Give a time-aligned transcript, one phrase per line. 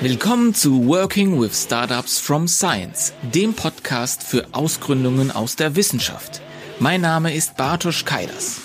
[0.00, 6.40] Willkommen zu Working with Startups from Science, dem Podcast für Ausgründungen aus der Wissenschaft.
[6.78, 8.60] Mein Name ist Bartosz Kaidas.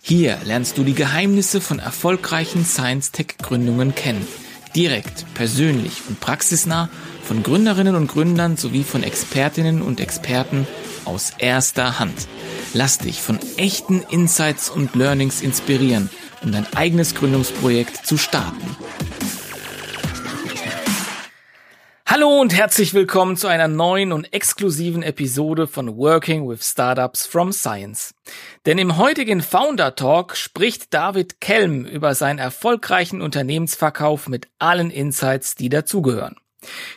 [0.00, 4.26] Hier lernst du die Geheimnisse von erfolgreichen Science-Tech-Gründungen kennen.
[4.76, 6.88] Direkt, persönlich und praxisnah
[7.24, 10.66] von Gründerinnen und Gründern sowie von Expertinnen und Experten
[11.06, 12.28] aus erster Hand.
[12.74, 16.10] Lass dich von echten Insights und Learnings inspirieren,
[16.42, 18.76] um dein eigenes Gründungsprojekt zu starten.
[22.08, 27.52] Hallo und herzlich willkommen zu einer neuen und exklusiven Episode von Working with Startups from
[27.52, 28.14] Science.
[28.64, 35.56] Denn im heutigen Founder Talk spricht David Kelm über seinen erfolgreichen Unternehmensverkauf mit allen Insights,
[35.56, 36.36] die dazugehören.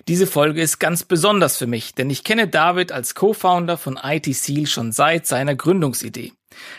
[0.08, 4.26] Diese Folge ist ganz besonders für mich, denn ich kenne David als Co-Founder von IT
[4.34, 6.34] Seal schon seit seiner Gründungsidee.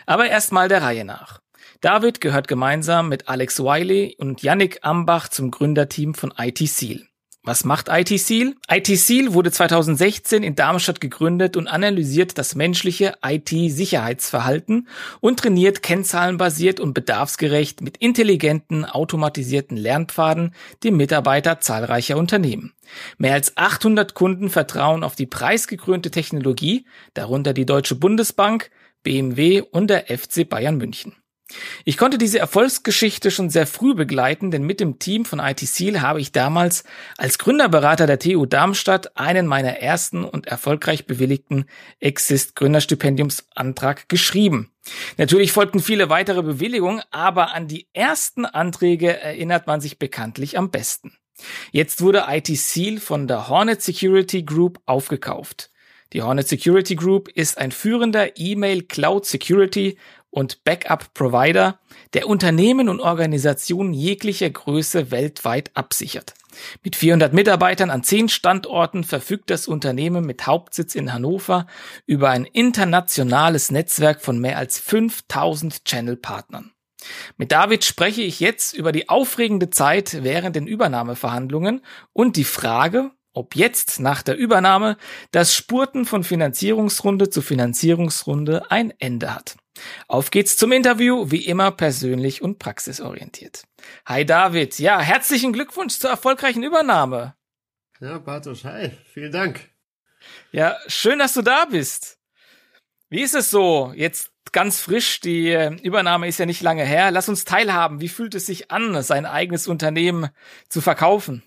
[0.06, 1.40] Aber erstmal der Reihe nach.
[1.80, 7.09] David gehört gemeinsam mit Alex Wiley und Yannick Ambach zum Gründerteam von IT Seal.
[7.42, 8.54] Was macht IT Seal?
[8.70, 14.88] IT Seal wurde 2016 in Darmstadt gegründet und analysiert das menschliche IT-Sicherheitsverhalten
[15.20, 22.74] und trainiert kennzahlenbasiert und bedarfsgerecht mit intelligenten, automatisierten Lernpfaden die Mitarbeiter zahlreicher Unternehmen.
[23.16, 28.70] Mehr als 800 Kunden vertrauen auf die preisgekrönte Technologie, darunter die Deutsche Bundesbank,
[29.02, 31.19] BMW und der FC Bayern München.
[31.84, 36.00] Ich konnte diese Erfolgsgeschichte schon sehr früh begleiten, denn mit dem Team von IT Seal
[36.00, 36.84] habe ich damals
[37.16, 41.66] als Gründerberater der TU Darmstadt einen meiner ersten und erfolgreich bewilligten
[41.98, 44.70] Exist Gründerstipendiumsantrag geschrieben.
[45.16, 50.70] Natürlich folgten viele weitere Bewilligungen, aber an die ersten Anträge erinnert man sich bekanntlich am
[50.70, 51.12] besten.
[51.72, 55.70] Jetzt wurde IT Seal von der Hornet Security Group aufgekauft.
[56.12, 59.96] Die Hornet Security Group ist ein führender E-Mail Cloud Security
[60.30, 61.78] und Backup-Provider,
[62.14, 66.34] der Unternehmen und Organisationen jeglicher Größe weltweit absichert.
[66.82, 71.66] Mit 400 Mitarbeitern an 10 Standorten verfügt das Unternehmen mit Hauptsitz in Hannover
[72.06, 76.72] über ein internationales Netzwerk von mehr als 5000 Channel-Partnern.
[77.36, 83.12] Mit David spreche ich jetzt über die aufregende Zeit während den Übernahmeverhandlungen und die Frage,
[83.32, 84.96] ob jetzt nach der Übernahme
[85.30, 89.56] das Spurten von Finanzierungsrunde zu Finanzierungsrunde ein Ende hat.
[90.08, 93.64] Auf geht's zum Interview, wie immer persönlich und praxisorientiert.
[94.06, 97.34] Hi David, ja, herzlichen Glückwunsch zur erfolgreichen Übernahme.
[98.00, 99.70] Ja, Bartosz, hi, vielen Dank.
[100.52, 102.18] Ja, schön, dass du da bist.
[103.08, 103.92] Wie ist es so?
[103.94, 107.10] Jetzt ganz frisch, die äh, Übernahme ist ja nicht lange her.
[107.10, 108.00] Lass uns teilhaben.
[108.00, 110.30] Wie fühlt es sich an, sein eigenes Unternehmen
[110.68, 111.42] zu verkaufen?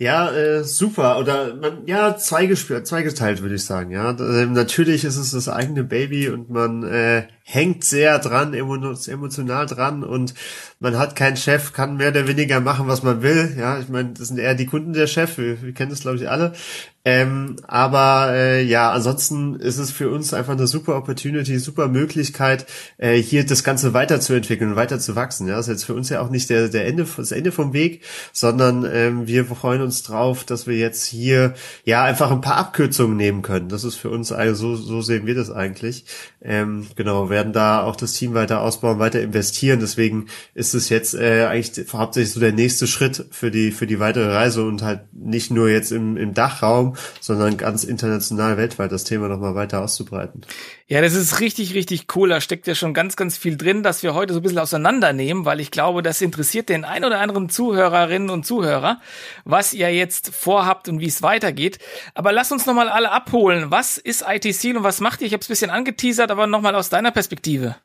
[0.00, 1.18] Ja, äh, super.
[1.18, 3.90] Oder man, ja, zweigeteilt würde ich sagen.
[3.90, 9.66] Ja, äh, natürlich ist es das eigene Baby und man äh, hängt sehr dran, emotional
[9.66, 10.32] dran und
[10.78, 13.54] man hat keinen Chef, kann mehr oder weniger machen, was man will.
[13.58, 15.36] Ja, ich meine, das sind eher die Kunden der Chef.
[15.36, 16.54] Wir, wir kennen das, glaube ich, alle.
[17.02, 22.66] Ähm, aber äh, ja, ansonsten ist es für uns einfach eine super Opportunity, super Möglichkeit,
[22.98, 24.90] äh, hier das Ganze weiterzuentwickeln und weiter.
[24.90, 27.72] Ja, das ist jetzt für uns ja auch nicht der, der Ende, das Ende vom
[27.72, 28.02] Weg,
[28.32, 33.16] sondern ähm, wir freuen uns drauf, dass wir jetzt hier ja einfach ein paar Abkürzungen
[33.16, 33.70] nehmen können.
[33.70, 36.04] Das ist für uns also so, so sehen wir das eigentlich.
[36.42, 39.80] Ähm, genau, werden da auch das Team weiter ausbauen, weiter investieren.
[39.80, 44.00] Deswegen ist es jetzt äh, eigentlich hauptsächlich so der nächste Schritt für die für die
[44.00, 46.90] weitere Reise und halt nicht nur jetzt im, im Dachraum
[47.20, 50.42] sondern ganz international, weltweit das Thema nochmal weiter auszubreiten.
[50.86, 52.30] Ja, das ist richtig, richtig cool.
[52.30, 55.44] Da steckt ja schon ganz, ganz viel drin, dass wir heute so ein bisschen auseinandernehmen,
[55.44, 59.00] weil ich glaube, das interessiert den ein oder anderen Zuhörerinnen und Zuhörer,
[59.44, 61.78] was ihr jetzt vorhabt und wie es weitergeht.
[62.14, 63.70] Aber lass uns nochmal alle abholen.
[63.70, 65.26] Was ist IT Seal und was macht ihr?
[65.26, 67.76] Ich habe es ein bisschen angeteasert, aber nochmal aus deiner Perspektive.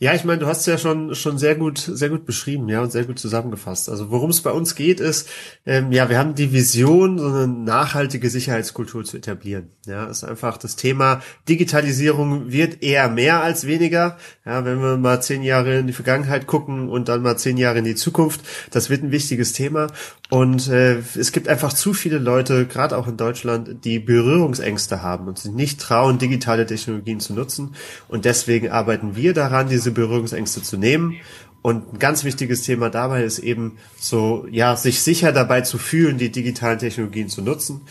[0.00, 2.82] Ja, ich meine, du hast es ja schon schon sehr gut sehr gut beschrieben, ja
[2.82, 3.88] und sehr gut zusammengefasst.
[3.88, 5.28] Also worum es bei uns geht, ist
[5.66, 9.72] ähm, ja, wir haben die Vision, so eine nachhaltige Sicherheitskultur zu etablieren.
[9.86, 14.18] Ja, ist einfach das Thema Digitalisierung wird eher mehr als weniger.
[14.46, 17.78] Ja, wenn wir mal zehn Jahre in die Vergangenheit gucken und dann mal zehn Jahre
[17.78, 19.88] in die Zukunft, das wird ein wichtiges Thema.
[20.30, 25.26] Und äh, es gibt einfach zu viele Leute, gerade auch in Deutschland, die Berührungsängste haben
[25.26, 27.74] und sich nicht trauen, digitale Technologien zu nutzen.
[28.08, 31.16] Und deswegen arbeiten wir daran, diese Berührungsängste zu nehmen.
[31.62, 36.18] Und ein ganz wichtiges Thema dabei ist eben so, ja, sich sicher dabei zu fühlen,
[36.18, 37.82] die digitalen Technologien zu nutzen.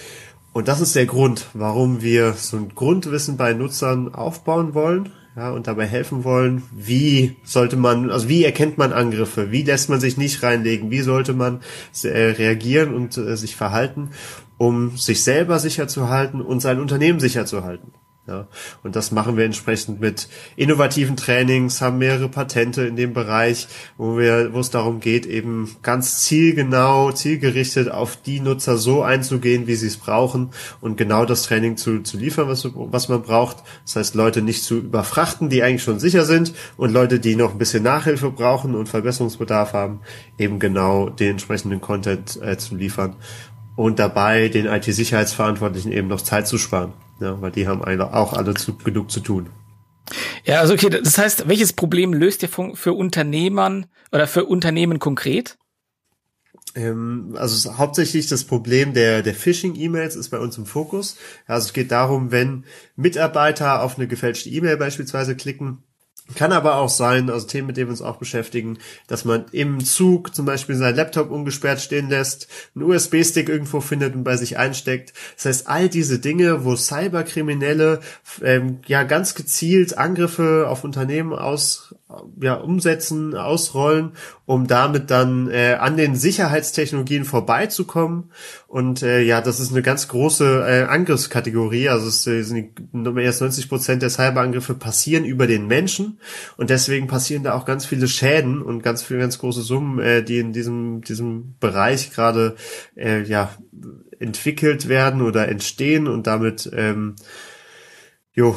[0.54, 5.52] Und das ist der Grund, warum wir so ein Grundwissen bei Nutzern aufbauen wollen ja,
[5.52, 10.00] und dabei helfen wollen, wie sollte man, also wie erkennt man Angriffe, wie lässt man
[10.00, 11.62] sich nicht reinlegen, wie sollte man
[12.02, 14.10] äh, reagieren und äh, sich verhalten,
[14.58, 17.94] um sich selber sicher zu halten und sein Unternehmen sicher zu halten.
[18.28, 18.46] Ja,
[18.84, 20.28] und das machen wir entsprechend mit
[20.58, 25.78] innovativen Trainings, haben mehrere Patente in dem Bereich, wo wir, wo es darum geht, eben
[25.82, 30.50] ganz zielgenau, zielgerichtet auf die Nutzer so einzugehen, wie sie es brauchen
[30.82, 33.64] und genau das Training zu, zu liefern, was, was man braucht.
[33.86, 37.54] Das heißt, Leute nicht zu überfrachten, die eigentlich schon sicher sind und Leute, die noch
[37.54, 40.02] ein bisschen Nachhilfe brauchen und Verbesserungsbedarf haben,
[40.38, 43.16] eben genau den entsprechenden Content äh, zu liefern
[43.78, 46.92] und dabei den IT-Sicherheitsverantwortlichen eben noch Zeit zu sparen.
[47.20, 49.50] Ja, weil die haben auch alle zu, genug zu tun.
[50.46, 55.58] Ja, also okay, das heißt, welches Problem löst ihr für Unternehmern oder für Unternehmen konkret?
[56.76, 61.18] Ähm, also hauptsächlich das Problem der, der Phishing-E-Mails ist bei uns im Fokus.
[61.48, 62.66] Also es geht darum, wenn
[62.96, 65.84] Mitarbeiter auf eine gefälschte E-Mail beispielsweise klicken,
[66.36, 69.84] kann aber auch sein, also Themen, mit denen wir uns auch beschäftigen, dass man im
[69.84, 74.58] Zug zum Beispiel seinen Laptop ungesperrt stehen lässt, einen USB-Stick irgendwo findet und bei sich
[74.58, 75.14] einsteckt.
[75.36, 78.02] Das heißt, all diese Dinge, wo Cyberkriminelle
[78.42, 81.96] ähm, ja ganz gezielt Angriffe auf Unternehmen aus
[82.42, 84.14] ja, umsetzen, ausrollen,
[84.46, 88.32] um damit dann äh, an den Sicherheitstechnologien vorbeizukommen.
[88.68, 91.90] Und äh, ja, das ist eine ganz große äh, Angriffskategorie.
[91.90, 92.80] Also es äh, sind
[93.18, 96.20] als 90 Prozent der Cyberangriffe passieren über den Menschen
[96.56, 100.24] und deswegen passieren da auch ganz viele Schäden und ganz viele ganz große Summen, äh,
[100.24, 102.56] die in diesem diesem Bereich gerade
[102.96, 103.50] äh, ja
[104.20, 107.16] entwickelt werden oder entstehen und damit ähm,
[108.38, 108.56] jo,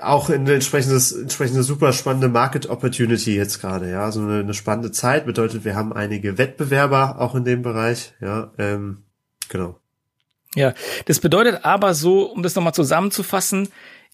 [0.00, 4.10] auch eine entsprechendes, entsprechende super spannende Market Opportunity jetzt gerade, ja.
[4.10, 8.50] So eine, eine, spannende Zeit bedeutet, wir haben einige Wettbewerber auch in dem Bereich, ja,
[8.56, 9.04] ähm,
[9.50, 9.78] genau.
[10.54, 10.72] Ja,
[11.04, 13.68] das bedeutet aber so, um das nochmal zusammenzufassen,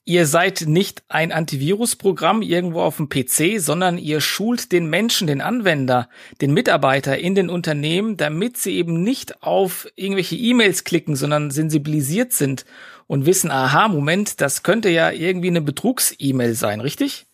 [0.06, 5.40] Ihr seid nicht ein Antivirusprogramm irgendwo auf dem PC, sondern ihr schult den Menschen, den
[5.40, 6.10] Anwender,
[6.42, 12.34] den Mitarbeiter in den Unternehmen, damit sie eben nicht auf irgendwelche E-Mails klicken, sondern sensibilisiert
[12.34, 12.66] sind
[13.06, 17.26] und wissen, aha, Moment, das könnte ja irgendwie eine Betrugs-E-Mail sein, richtig?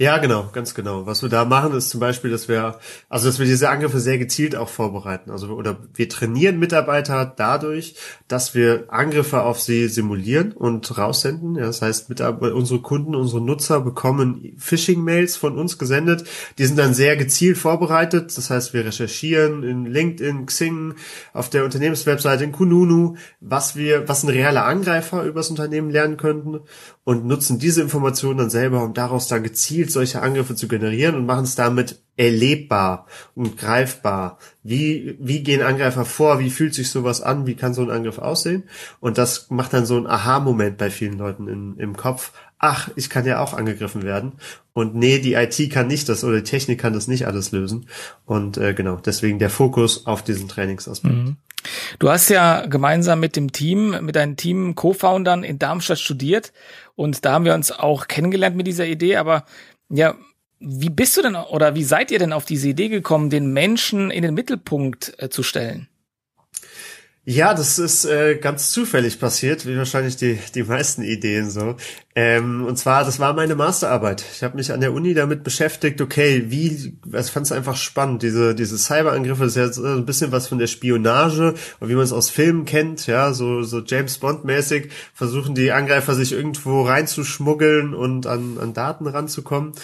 [0.00, 1.06] Ja, genau, ganz genau.
[1.06, 2.78] Was wir da machen, ist zum Beispiel, dass wir,
[3.08, 5.32] also dass wir diese Angriffe sehr gezielt auch vorbereiten.
[5.32, 7.96] Also oder wir trainieren Mitarbeiter dadurch,
[8.28, 11.56] dass wir Angriffe auf sie simulieren und raussenden.
[11.56, 16.22] Ja, das heißt, unsere Kunden, unsere Nutzer bekommen Phishing-Mails von uns gesendet.
[16.58, 18.38] Die sind dann sehr gezielt vorbereitet.
[18.38, 20.94] Das heißt, wir recherchieren in LinkedIn, Xing,
[21.32, 26.60] auf der Unternehmenswebseite in Kununu, was wir, was ein realer Angreifer übers Unternehmen lernen könnten
[27.08, 31.24] und nutzen diese Informationen dann selber, um daraus dann gezielt solche Angriffe zu generieren und
[31.24, 34.36] machen es damit erlebbar und greifbar.
[34.62, 36.38] Wie, wie gehen Angreifer vor?
[36.38, 37.46] Wie fühlt sich sowas an?
[37.46, 38.64] Wie kann so ein Angriff aussehen?
[39.00, 42.32] Und das macht dann so ein Aha-Moment bei vielen Leuten in, im Kopf.
[42.58, 44.32] Ach, ich kann ja auch angegriffen werden.
[44.74, 47.88] Und nee, die IT kann nicht das oder die Technik kann das nicht alles lösen.
[48.26, 51.14] Und äh, genau, deswegen der Fokus auf diesen Trainingsaspekt.
[51.14, 51.36] Mhm.
[51.98, 56.52] Du hast ja gemeinsam mit dem Team, mit deinem Team Co-Foundern in Darmstadt studiert
[56.94, 59.16] und da haben wir uns auch kennengelernt mit dieser Idee.
[59.16, 59.44] Aber
[59.88, 60.14] ja,
[60.60, 64.10] wie bist du denn oder wie seid ihr denn auf diese Idee gekommen, den Menschen
[64.10, 65.88] in den Mittelpunkt äh, zu stellen?
[67.30, 71.76] Ja, das ist äh, ganz zufällig passiert, wie wahrscheinlich die, die meisten Ideen so.
[72.20, 74.24] Ähm, und zwar, das war meine Masterarbeit.
[74.34, 78.24] Ich habe mich an der Uni damit beschäftigt, okay, wie, ich fand es einfach spannend,
[78.24, 82.02] diese, diese Cyberangriffe, das ist ja so ein bisschen was von der Spionage, wie man
[82.02, 87.94] es aus Filmen kennt, ja, so, so James Bond-mäßig, versuchen die Angreifer sich irgendwo reinzuschmuggeln
[87.94, 89.74] und an, an Daten ranzukommen.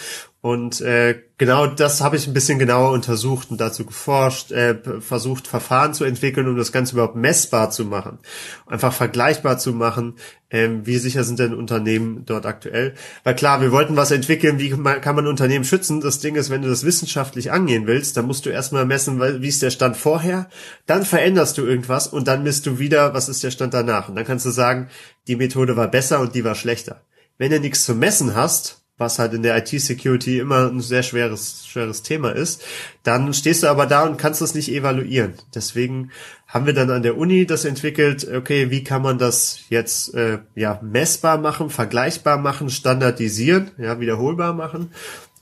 [0.44, 5.46] Und äh, genau das habe ich ein bisschen genauer untersucht und dazu geforscht, äh, versucht
[5.46, 8.18] Verfahren zu entwickeln, um das Ganze überhaupt messbar zu machen,
[8.66, 10.16] einfach vergleichbar zu machen,
[10.54, 12.94] ähm, wie sicher sind denn Unternehmen dort aktuell.
[13.24, 16.00] Weil klar, wir wollten was entwickeln, wie kann man Unternehmen schützen.
[16.00, 19.48] Das Ding ist, wenn du das wissenschaftlich angehen willst, dann musst du erstmal messen, wie
[19.48, 20.48] ist der Stand vorher,
[20.86, 24.08] dann veränderst du irgendwas und dann misst du wieder, was ist der Stand danach.
[24.08, 24.88] Und dann kannst du sagen,
[25.26, 27.02] die Methode war besser und die war schlechter.
[27.36, 31.66] Wenn du nichts zu messen hast, was halt in der IT-Security immer ein sehr schweres,
[31.66, 32.62] schweres Thema ist,
[33.02, 35.34] dann stehst du aber da und kannst das nicht evaluieren.
[35.54, 36.12] Deswegen
[36.46, 40.38] haben wir dann an der Uni das entwickelt, okay, wie kann man das jetzt äh,
[40.54, 44.92] ja messbar machen, vergleichbar machen, standardisieren, ja, wiederholbar machen.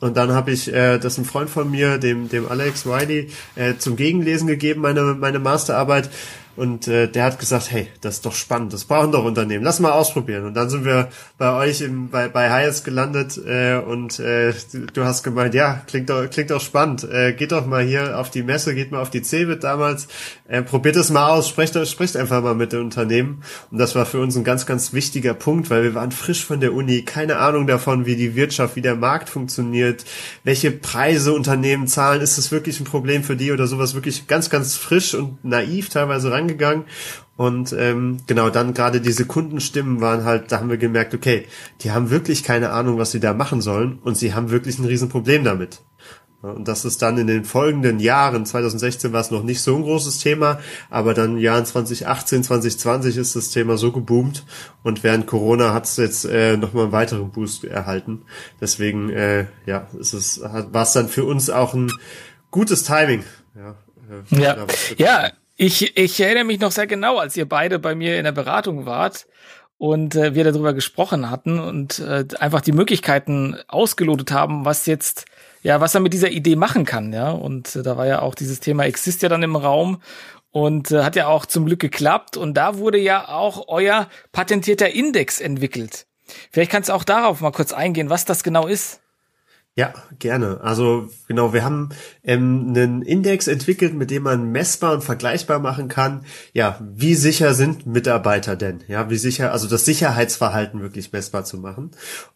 [0.01, 3.75] Und dann habe ich äh, das ein Freund von mir, dem, dem Alex Wiley, äh,
[3.77, 6.11] zum Gegenlesen gegeben, meine, meine Masterarbeit.
[6.55, 9.81] Und äh, der hat gesagt, hey, das ist doch spannend, das brauchen doch Unternehmen, lass
[9.81, 10.45] mal ausprobieren.
[10.45, 14.53] Und dann sind wir bei euch im, bei, bei Hayes gelandet äh, und äh,
[14.93, 17.05] du hast gemeint, ja, klingt doch, klingt doch spannend.
[17.05, 20.09] Äh, geht doch mal hier auf die Messe, geht mal auf die CeBIT damals,
[20.47, 23.43] äh, probiert es mal aus, sprecht, sprecht einfach mal mit den Unternehmen.
[23.71, 26.61] Und das war für uns ein ganz, ganz wichtiger Punkt, weil wir waren frisch von
[26.61, 30.05] der Uni, keine Ahnung davon, wie die Wirtschaft, wie der Markt funktioniert,
[30.45, 34.51] welche Preise Unternehmen zahlen, ist das wirklich ein Problem für die oder sowas, wirklich ganz,
[34.51, 36.85] ganz frisch und naiv teilweise rein angegangen.
[37.37, 41.47] Und ähm, genau, dann gerade diese Kundenstimmen waren halt, da haben wir gemerkt, okay,
[41.81, 44.85] die haben wirklich keine Ahnung, was sie da machen sollen und sie haben wirklich ein
[44.85, 45.81] Riesenproblem damit.
[46.43, 49.83] Und das ist dann in den folgenden Jahren, 2016 war es noch nicht so ein
[49.83, 50.59] großes Thema,
[50.91, 54.45] aber dann Jahren 2018, 2020 ist das Thema so geboomt
[54.83, 58.23] und während Corona hat es jetzt äh, nochmal einen weiteren Boost erhalten.
[58.61, 61.93] Deswegen, äh, ja, ist es, war es dann für uns auch ein
[62.51, 63.23] gutes Timing.
[63.55, 63.77] Ja,
[64.11, 64.67] äh, ja.
[64.97, 65.31] ja
[65.63, 68.87] ich, ich erinnere mich noch sehr genau, als ihr beide bei mir in der Beratung
[68.87, 69.27] wart
[69.79, 75.27] und äh, wir darüber gesprochen hatten und äh, einfach die Möglichkeiten ausgelotet haben, was jetzt
[75.63, 77.31] ja, was er mit dieser Idee machen kann, ja.
[77.31, 80.03] Und äh, da war ja auch dieses Thema Exist ja dann im Raum
[80.51, 82.37] und äh, hat ja auch zum Glück geklappt.
[82.37, 86.07] Und da wurde ja auch euer patentierter Index entwickelt.
[86.51, 89.02] Vielleicht kannst du auch darauf mal kurz eingehen, was das genau ist.
[89.75, 90.61] Ja, gerne.
[90.61, 91.89] Also genau, wir haben
[92.25, 96.27] ähm, einen Index entwickelt, mit dem man messbar und vergleichbar machen kann.
[96.53, 98.83] Ja, wie sicher sind Mitarbeiter denn?
[98.87, 101.93] Ja, wie sicher, also das Sicherheitsverhalten wirklich messbar zu machen.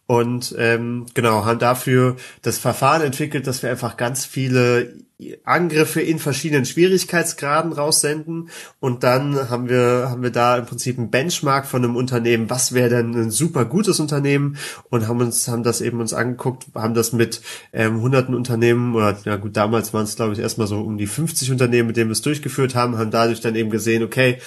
[0.07, 4.95] Und ähm, genau, haben dafür das Verfahren entwickelt, dass wir einfach ganz viele
[5.43, 8.49] Angriffe in verschiedenen Schwierigkeitsgraden raussenden.
[8.79, 12.73] Und dann haben wir haben wir da im Prinzip ein Benchmark von einem Unternehmen, was
[12.73, 14.57] wäre denn ein super gutes Unternehmen?
[14.89, 17.41] Und haben uns haben das eben uns angeguckt, haben das mit
[17.73, 21.07] ähm, hunderten Unternehmen oder ja gut damals waren es glaube ich erstmal so um die
[21.07, 24.37] 50 Unternehmen, mit denen wir es durchgeführt haben, haben dadurch dann eben gesehen, okay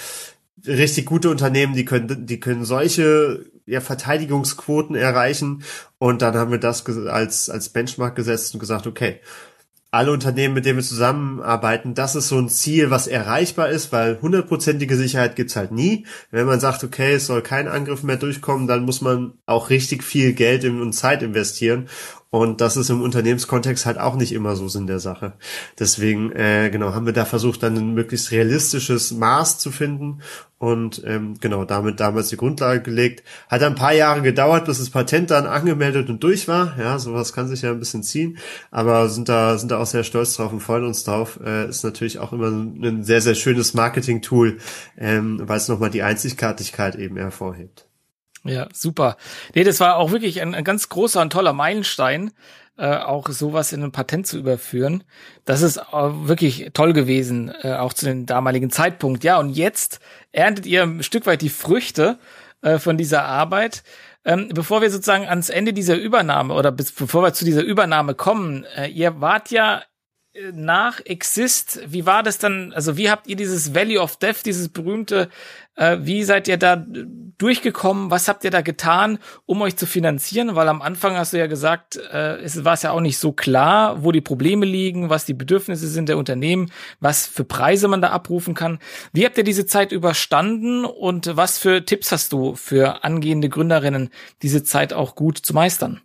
[0.65, 5.63] richtig gute Unternehmen, die können die können solche ja, Verteidigungsquoten erreichen.
[5.97, 9.19] Und dann haben wir das als als Benchmark gesetzt und gesagt, okay
[9.93, 14.21] alle Unternehmen, mit denen wir zusammenarbeiten, das ist so ein Ziel, was erreichbar ist, weil
[14.21, 16.05] hundertprozentige Sicherheit gibt's halt nie.
[16.31, 20.05] Wenn man sagt, okay, es soll kein Angriff mehr durchkommen, dann muss man auch richtig
[20.05, 21.89] viel Geld und Zeit investieren.
[22.31, 25.33] Und das ist im Unternehmenskontext halt auch nicht immer so Sinn der Sache.
[25.77, 30.21] Deswegen, äh, genau, haben wir da versucht, dann ein möglichst realistisches Maß zu finden
[30.57, 33.23] und ähm, genau, damit damals die Grundlage gelegt.
[33.49, 36.79] Hat ein paar Jahre gedauert, bis das Patent dann angemeldet und durch war.
[36.79, 38.37] Ja, sowas kann sich ja ein bisschen ziehen,
[38.71, 41.37] aber sind da, sind da auch sehr stolz drauf und freuen uns drauf.
[41.43, 44.57] Äh, ist natürlich auch immer ein sehr, sehr schönes Marketing-Tool,
[44.97, 47.90] ähm, weil es nochmal die Einzigartigkeit eben hervorhebt.
[48.43, 49.17] Ja, super.
[49.53, 52.31] Nee, das war auch wirklich ein, ein ganz großer und toller Meilenstein,
[52.77, 55.03] äh, auch sowas in ein Patent zu überführen.
[55.45, 59.23] Das ist äh, wirklich toll gewesen, äh, auch zu dem damaligen Zeitpunkt.
[59.23, 59.99] Ja, und jetzt
[60.31, 62.17] erntet ihr ein Stück weit die Früchte
[62.61, 63.83] äh, von dieser Arbeit.
[64.23, 68.15] Ähm, bevor wir sozusagen ans Ende dieser Übernahme oder bis, bevor wir zu dieser Übernahme
[68.15, 69.83] kommen, äh, ihr wart ja
[70.53, 74.69] nach Exist, wie war das dann, also wie habt ihr dieses Valley of Death, dieses
[74.69, 75.29] berühmte,
[75.75, 76.85] äh, wie seid ihr da
[77.37, 81.37] durchgekommen, was habt ihr da getan, um euch zu finanzieren, weil am Anfang hast du
[81.37, 85.09] ja gesagt, äh, es war es ja auch nicht so klar, wo die Probleme liegen,
[85.09, 86.71] was die Bedürfnisse sind der Unternehmen,
[87.01, 88.79] was für Preise man da abrufen kann.
[89.11, 94.11] Wie habt ihr diese Zeit überstanden und was für Tipps hast du für angehende Gründerinnen,
[94.41, 95.99] diese Zeit auch gut zu meistern?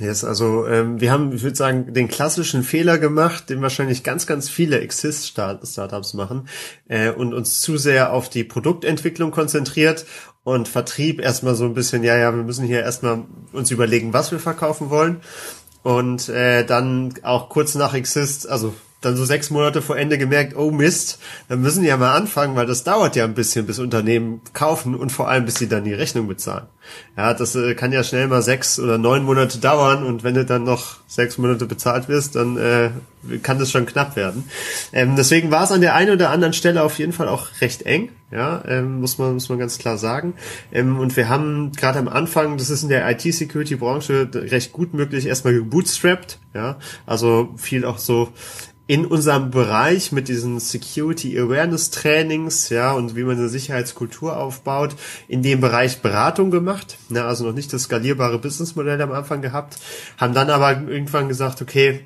[0.00, 4.26] Yes, also ähm, wir haben, ich würde sagen, den klassischen Fehler gemacht, den wahrscheinlich ganz,
[4.26, 6.48] ganz viele Exist-Startups machen
[6.88, 10.04] äh, und uns zu sehr auf die Produktentwicklung konzentriert
[10.42, 14.32] und Vertrieb erstmal so ein bisschen, ja, ja, wir müssen hier erstmal uns überlegen, was
[14.32, 15.20] wir verkaufen wollen.
[15.82, 18.74] Und äh, dann auch kurz nach Exist, also
[19.04, 21.18] dann so sechs Monate vor Ende gemerkt, oh Mist,
[21.48, 24.94] dann müssen die ja mal anfangen, weil das dauert ja ein bisschen, bis Unternehmen kaufen
[24.94, 26.66] und vor allem, bis sie dann die Rechnung bezahlen.
[27.16, 30.44] Ja, das äh, kann ja schnell mal sechs oder neun Monate dauern und wenn du
[30.44, 32.90] dann noch sechs Monate bezahlt wirst, dann äh,
[33.42, 34.44] kann das schon knapp werden.
[34.92, 37.82] Ähm, deswegen war es an der einen oder anderen Stelle auf jeden Fall auch recht
[37.82, 40.34] eng, ja, ähm, muss man muss man ganz klar sagen.
[40.72, 45.26] Ähm, und wir haben gerade am Anfang, das ist in der IT-Security-Branche recht gut möglich,
[45.26, 48.32] erstmal gebootstrapped, ja, also viel auch so
[48.86, 54.94] in unserem Bereich mit diesen Security Awareness Trainings, ja, und wie man eine Sicherheitskultur aufbaut,
[55.26, 59.78] in dem Bereich Beratung gemacht, ne, also noch nicht das skalierbare Businessmodell am Anfang gehabt,
[60.18, 62.04] haben dann aber irgendwann gesagt, okay,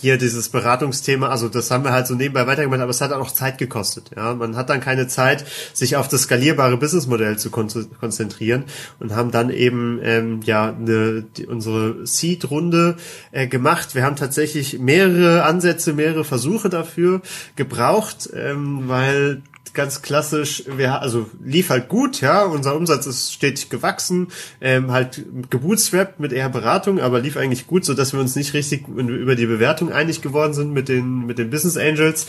[0.00, 3.30] hier dieses Beratungsthema, also das haben wir halt so nebenbei weitergemacht, aber es hat auch
[3.30, 4.10] Zeit gekostet.
[4.16, 7.68] Ja, man hat dann keine Zeit, sich auf das skalierbare Businessmodell zu kon
[8.00, 8.64] konzentrieren
[9.00, 12.96] und haben dann eben ähm, ja eine, die, unsere Seed-Runde
[13.32, 13.94] äh, gemacht.
[13.94, 17.20] Wir haben tatsächlich mehrere Ansätze, mehrere Versuche dafür
[17.56, 23.70] gebraucht, ähm, weil ganz klassisch, wir, also lief halt gut, ja, unser Umsatz ist stetig
[23.70, 24.28] gewachsen,
[24.60, 28.52] ähm, halt gebootstrapped mit eher Beratung, aber lief eigentlich gut, so dass wir uns nicht
[28.52, 32.26] richtig über die Bewertung einig geworden sind mit den, mit den Business Angels.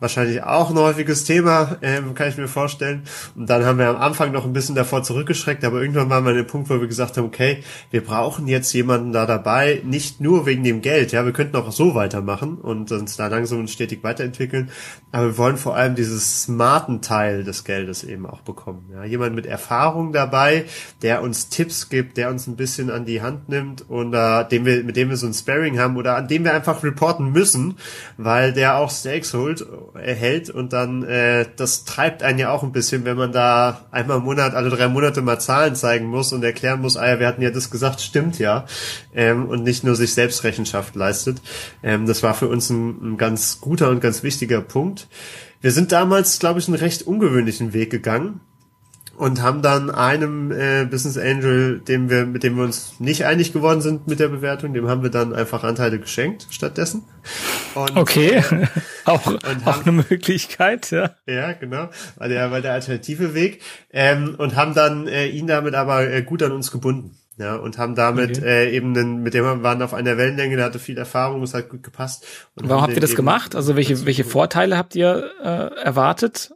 [0.00, 3.02] Wahrscheinlich auch ein häufiges Thema, ähm, kann ich mir vorstellen.
[3.34, 6.30] Und dann haben wir am Anfang noch ein bisschen davor zurückgeschreckt, aber irgendwann waren wir
[6.30, 10.20] an dem Punkt, wo wir gesagt haben, okay, wir brauchen jetzt jemanden da dabei, nicht
[10.20, 13.70] nur wegen dem Geld, ja, wir könnten auch so weitermachen und uns da langsam und
[13.70, 14.70] stetig weiterentwickeln,
[15.12, 18.90] aber wir wollen vor allem dieses smarten Teil des Geldes eben auch bekommen.
[18.92, 20.66] Ja, jemand mit Erfahrung dabei,
[21.02, 24.66] der uns Tipps gibt, der uns ein bisschen an die Hand nimmt und äh, dem
[24.66, 27.76] wir, mit dem wir so ein Sparing haben oder an dem wir einfach reporten müssen,
[28.18, 32.72] weil der auch Stakes holt erhält und dann äh, das treibt einen ja auch ein
[32.72, 36.44] bisschen, wenn man da einmal im Monat, alle drei Monate mal Zahlen zeigen muss und
[36.44, 38.66] erklären muss, ah ja, wir hatten ja das gesagt, stimmt ja,
[39.14, 41.40] ähm, und nicht nur sich selbst Rechenschaft leistet.
[41.82, 45.08] Ähm, das war für uns ein, ein ganz guter und ganz wichtiger Punkt.
[45.60, 48.40] Wir sind damals, glaube ich, einen recht ungewöhnlichen Weg gegangen
[49.16, 53.52] und haben dann einem äh, Business Angel, dem wir, mit dem wir uns nicht einig
[53.52, 57.04] geworden sind mit der Bewertung, dem haben wir dann einfach Anteile geschenkt stattdessen.
[57.74, 58.42] Und, okay,
[59.04, 61.10] auch, und haben, auch eine Möglichkeit, ja.
[61.26, 65.74] Ja, genau, weil der, weil der alternative Weg ähm, und haben dann äh, ihn damit
[65.74, 67.16] aber äh, gut an uns gebunden.
[67.38, 68.64] Ja, und haben damit okay.
[68.66, 71.52] äh, eben einen, mit dem wir waren auf einer Wellenlänge, der hatte viel Erfahrung, es
[71.52, 72.24] hat gut gepasst.
[72.54, 73.54] Und Warum habt ihr das gemacht?
[73.54, 76.55] Also welche, welche Vorteile habt ihr äh, erwartet?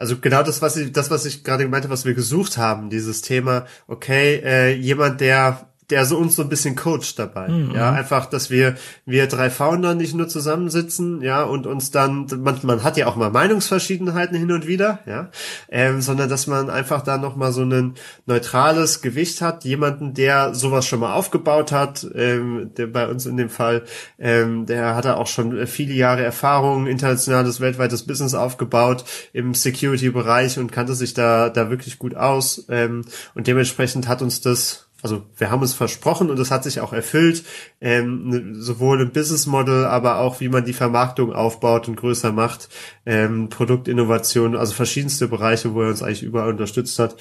[0.00, 3.20] Also genau das, was ich, das, was ich gerade gemeint was wir gesucht haben, dieses
[3.20, 7.48] Thema, okay, äh, jemand, der der so uns so ein bisschen coacht dabei.
[7.48, 7.72] Mhm.
[7.74, 12.58] Ja, einfach, dass wir, wir drei Founder nicht nur zusammensitzen, ja, und uns dann, man,
[12.62, 15.30] man hat ja auch mal Meinungsverschiedenheiten hin und wieder, ja,
[15.68, 17.94] ähm, sondern dass man einfach da nochmal so ein
[18.26, 23.36] neutrales Gewicht hat, jemanden, der sowas schon mal aufgebaut hat, ähm, der bei uns in
[23.36, 23.82] dem Fall,
[24.18, 30.72] ähm, der hat auch schon viele Jahre Erfahrung, internationales, weltweites Business aufgebaut im Security-Bereich und
[30.72, 33.04] kannte sich da, da wirklich gut aus, ähm,
[33.34, 36.92] und dementsprechend hat uns das also wir haben es versprochen und es hat sich auch
[36.92, 37.44] erfüllt,
[37.80, 42.32] ähm, ne, sowohl im Business Model, aber auch wie man die Vermarktung aufbaut und größer
[42.32, 42.68] macht,
[43.06, 47.16] ähm, Produktinnovation, also verschiedenste Bereiche, wo er uns eigentlich überall unterstützt hat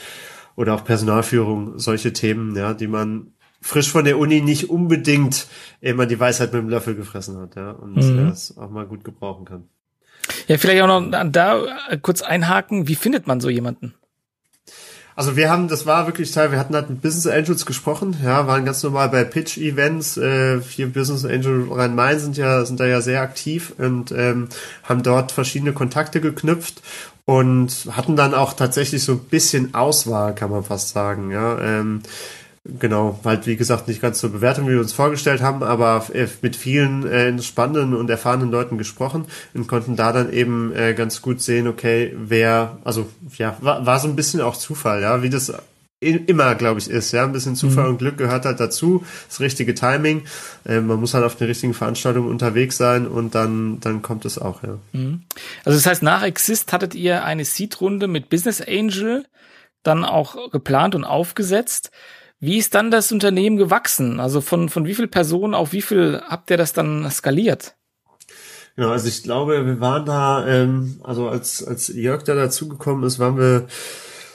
[0.56, 5.48] oder auch Personalführung, solche Themen, ja, die man frisch von der Uni nicht unbedingt
[5.82, 8.30] immer die Weisheit mit dem Löffel gefressen hat, ja, und mhm.
[8.30, 9.70] das auch mal gut gebrauchen kann.
[10.48, 11.66] Ja, vielleicht auch noch da
[12.02, 13.94] kurz einhaken, wie findet man so jemanden?
[15.20, 18.48] Also wir haben, das war wirklich Teil, wir hatten halt mit Business Angels gesprochen, ja,
[18.48, 23.02] waren ganz normal bei Pitch-Events, äh, hier Business Angel Rhein-Main sind ja, sind da ja
[23.02, 24.48] sehr aktiv und ähm,
[24.84, 26.82] haben dort verschiedene Kontakte geknüpft
[27.26, 31.60] und hatten dann auch tatsächlich so ein bisschen Auswahl, kann man fast sagen, ja.
[31.60, 32.02] Ähm,
[32.80, 36.28] Genau, halt wie gesagt nicht ganz zur Bewertung, wie wir uns vorgestellt haben, aber äh,
[36.42, 41.22] mit vielen äh, spannenden und erfahrenen Leuten gesprochen und konnten da dann eben äh, ganz
[41.22, 45.30] gut sehen, okay, wer, also ja, war, war so ein bisschen auch Zufall, ja, wie
[45.30, 45.54] das
[46.02, 47.12] immer, glaube ich, ist.
[47.12, 47.90] Ja, ein bisschen Zufall mhm.
[47.92, 49.04] und Glück gehört halt dazu.
[49.28, 50.24] Das richtige Timing.
[50.66, 54.40] Äh, man muss halt auf den richtigen Veranstaltungen unterwegs sein und dann, dann kommt es
[54.40, 54.78] auch, ja.
[54.94, 55.24] Mhm.
[55.66, 59.26] Also das heißt, nach Exist hattet ihr eine Seed-Runde mit Business Angel
[59.84, 61.92] dann auch geplant und aufgesetzt.
[62.40, 64.20] Wie ist dann das Unternehmen gewachsen?
[64.20, 67.76] Also von, von wie viel Personen auf wie viel habt ihr das dann skaliert?
[68.76, 73.20] Genau, also ich glaube, wir waren da, ähm, also als, als Jörg da dazugekommen ist,
[73.20, 73.68] waren wir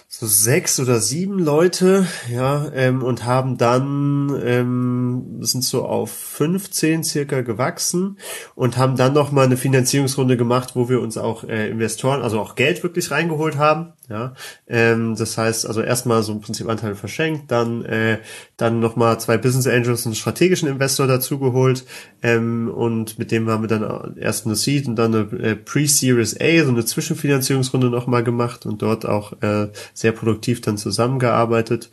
[0.07, 7.03] so sechs oder sieben Leute, ja, ähm, und haben dann, ähm, sind so auf 15
[7.03, 8.19] circa gewachsen
[8.55, 12.39] und haben dann noch mal eine Finanzierungsrunde gemacht, wo wir uns auch äh, Investoren, also
[12.39, 14.35] auch Geld wirklich reingeholt haben, ja,
[14.67, 18.19] ähm, das heißt also erstmal so im Prinzip Anteile verschenkt, dann äh,
[18.57, 21.85] dann noch mal zwei Business Angels, einen strategischen Investor dazugeholt
[22.23, 26.39] ähm, und mit dem haben wir dann erst eine Seed und dann eine äh, Pre-Series
[26.41, 31.91] A, so eine Zwischenfinanzierungsrunde noch mal gemacht und dort auch äh, sehr produktiv dann zusammengearbeitet.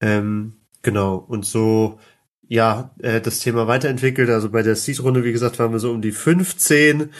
[0.00, 1.98] Ähm, genau, und so
[2.50, 4.28] ja, äh, das Thema weiterentwickelt.
[4.28, 7.10] Also bei der Seed-Runde, wie gesagt, waren wir so um die 15.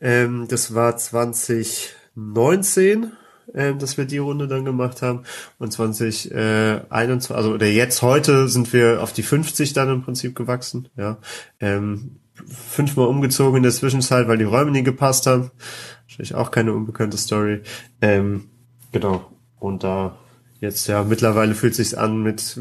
[0.00, 3.12] Ähm, das war 2019,
[3.54, 5.22] ähm, dass wir die Runde dann gemacht haben.
[5.58, 10.34] Und 2021, äh, also oder jetzt heute sind wir auf die 50 dann im Prinzip
[10.34, 10.88] gewachsen.
[10.96, 11.18] Ja,
[11.60, 15.50] ähm, fünfmal umgezogen in der Zwischenzeit, weil die Räume nie gepasst haben.
[16.04, 17.62] Wahrscheinlich auch keine unbekannte Story.
[18.00, 18.48] Ähm,
[18.92, 19.30] genau.
[19.58, 20.16] Und da
[20.60, 22.60] jetzt ja mittlerweile fühlt sich's an mit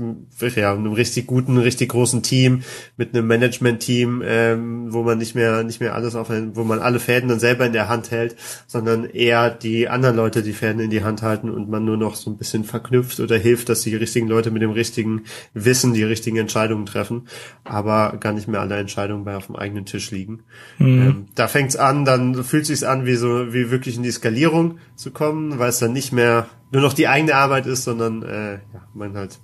[0.55, 2.61] ja, einem richtig guten, richtig großen Team,
[2.95, 6.99] mit einem Management-Team, ähm, wo man nicht mehr nicht mehr alles auf, wo man alle
[6.99, 8.35] Fäden dann selber in der Hand hält,
[8.67, 12.15] sondern eher die anderen Leute die Fäden in die Hand halten und man nur noch
[12.15, 16.03] so ein bisschen verknüpft oder hilft, dass die richtigen Leute mit dem richtigen Wissen die
[16.03, 17.27] richtigen Entscheidungen treffen,
[17.63, 20.43] aber gar nicht mehr alle Entscheidungen bei auf dem eigenen Tisch liegen.
[20.77, 20.87] Mhm.
[20.87, 24.77] Ähm, da fängt's an, dann fühlt sich's an, wie so wie wirklich in die Skalierung
[24.95, 28.53] zu kommen, weil es dann nicht mehr nur noch die eigene Arbeit ist, sondern äh,
[28.53, 29.39] ja, man halt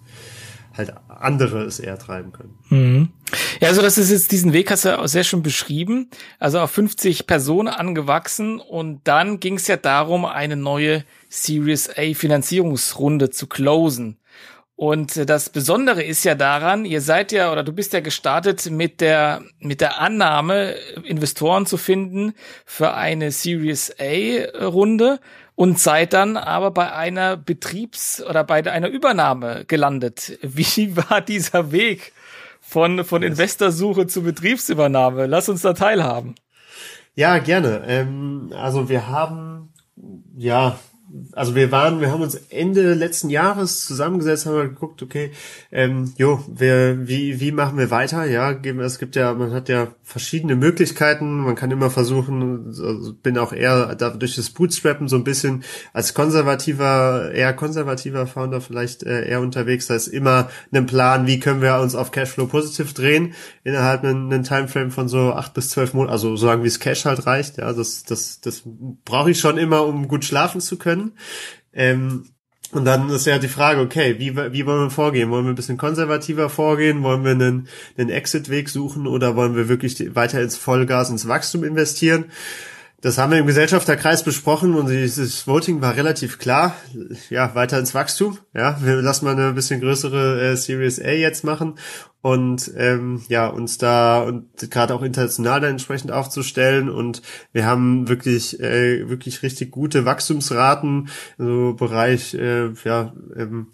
[0.76, 2.58] halt andere es eher treiben können.
[2.70, 3.10] Mhm.
[3.60, 6.10] Ja, also das ist jetzt diesen Weg hast du auch sehr schön beschrieben.
[6.40, 12.14] Also auf 50 Personen angewachsen und dann ging es ja darum, eine neue Series A
[12.14, 14.18] Finanzierungsrunde zu closen.
[14.76, 18.70] Und äh, das Besondere ist ja daran, ihr seid ja oder du bist ja gestartet
[18.70, 22.34] mit der mit der Annahme Investoren zu finden
[22.66, 25.20] für eine Series A Runde
[25.56, 30.38] und seid dann aber bei einer Betriebs- oder bei einer Übernahme gelandet.
[30.42, 32.14] Wie war dieser Weg
[32.60, 35.28] von, von Investorsuche zu Betriebsübernahme?
[35.28, 36.36] Lass uns da teilhaben.
[37.16, 37.84] Ja, gerne.
[37.88, 39.72] Ähm, also wir haben,
[40.36, 40.80] ja,
[41.34, 45.32] also wir waren, wir haben uns Ende letzten Jahres zusammengesetzt, haben wir geguckt, okay,
[45.72, 48.26] ähm, jo, wir, wie, wie machen wir weiter?
[48.26, 51.40] Ja, es gibt ja, man hat ja verschiedene Möglichkeiten.
[51.40, 56.14] Man kann immer versuchen, also bin auch eher durch das Bootstrappen so ein bisschen als
[56.14, 59.88] konservativer, eher konservativer Founder vielleicht äh, eher unterwegs.
[59.88, 64.44] Da ist immer ein Plan, wie können wir uns auf Cashflow positiv drehen innerhalb einen
[64.44, 67.58] Timeframe von so acht bis zwölf Monaten, also so lange wie es Cash halt reicht.
[67.58, 68.64] Ja, das, das, das
[69.06, 71.03] brauche ich schon immer, um gut schlafen zu können.
[71.74, 72.26] Ähm,
[72.72, 75.30] und dann ist ja die Frage, okay, wie, wie wollen wir vorgehen?
[75.30, 77.04] Wollen wir ein bisschen konservativer vorgehen?
[77.04, 81.64] Wollen wir einen, einen Exit-Weg suchen oder wollen wir wirklich weiter ins Vollgas, ins Wachstum
[81.64, 82.26] investieren?
[83.04, 86.74] Das haben wir im Gesellschafterkreis besprochen und dieses Voting war relativ klar.
[87.30, 88.38] Ja, weiter ins Wachstum.
[88.54, 91.76] Ja, wir lassen mal eine bisschen größere äh, Series A jetzt machen
[92.22, 98.08] und ähm, ja uns da und gerade auch international dann entsprechend aufzustellen und wir haben
[98.08, 103.68] wirklich äh, wirklich richtig gute Wachstumsraten, so Bereich äh, ja ähm,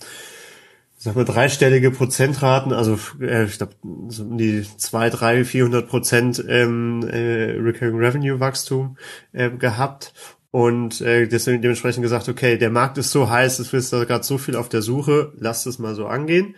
[1.02, 3.74] sag mal, dreistellige Prozentraten, also äh, ich glaube
[4.10, 8.98] so um die zwei, drei, vierhundert Prozent ähm, äh, Recurring Revenue Wachstum
[9.32, 10.14] äh, gehabt.
[10.52, 14.24] Und äh, deswegen dementsprechend gesagt, okay, der Markt ist so heiß, es ist da gerade
[14.26, 16.56] so viel auf der Suche, lasst es mal so angehen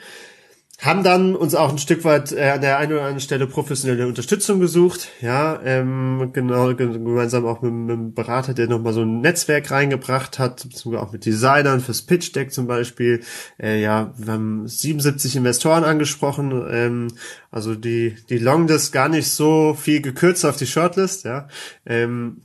[0.81, 4.07] haben dann uns auch ein Stück weit äh, an der einen oder anderen Stelle professionelle
[4.07, 9.21] Unterstützung gesucht, ja, ähm, genau, gemeinsam auch mit, mit einem Berater, der nochmal so ein
[9.21, 13.21] Netzwerk reingebracht hat, sogar auch mit Designern fürs Pitch Deck zum Beispiel,
[13.61, 17.07] äh, ja, wir haben 77 Investoren angesprochen, ähm,
[17.51, 21.47] also die, die Longlist gar nicht so viel gekürzt auf die Shortlist, ja,
[21.85, 22.41] ähm,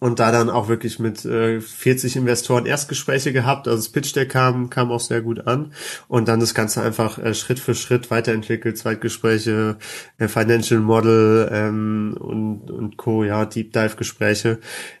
[0.00, 3.68] und da dann auch wirklich mit äh, 40 Investoren Erstgespräche gehabt.
[3.68, 5.72] Also das Pitch Deck kam, kam auch sehr gut an
[6.08, 9.76] und dann das Ganze einfach äh, Schritt für Schritt weiterentwickelt, Zweitgespräche,
[10.18, 14.58] äh, Financial Model ähm, und, und Co., ja, Deep Dive Gespräche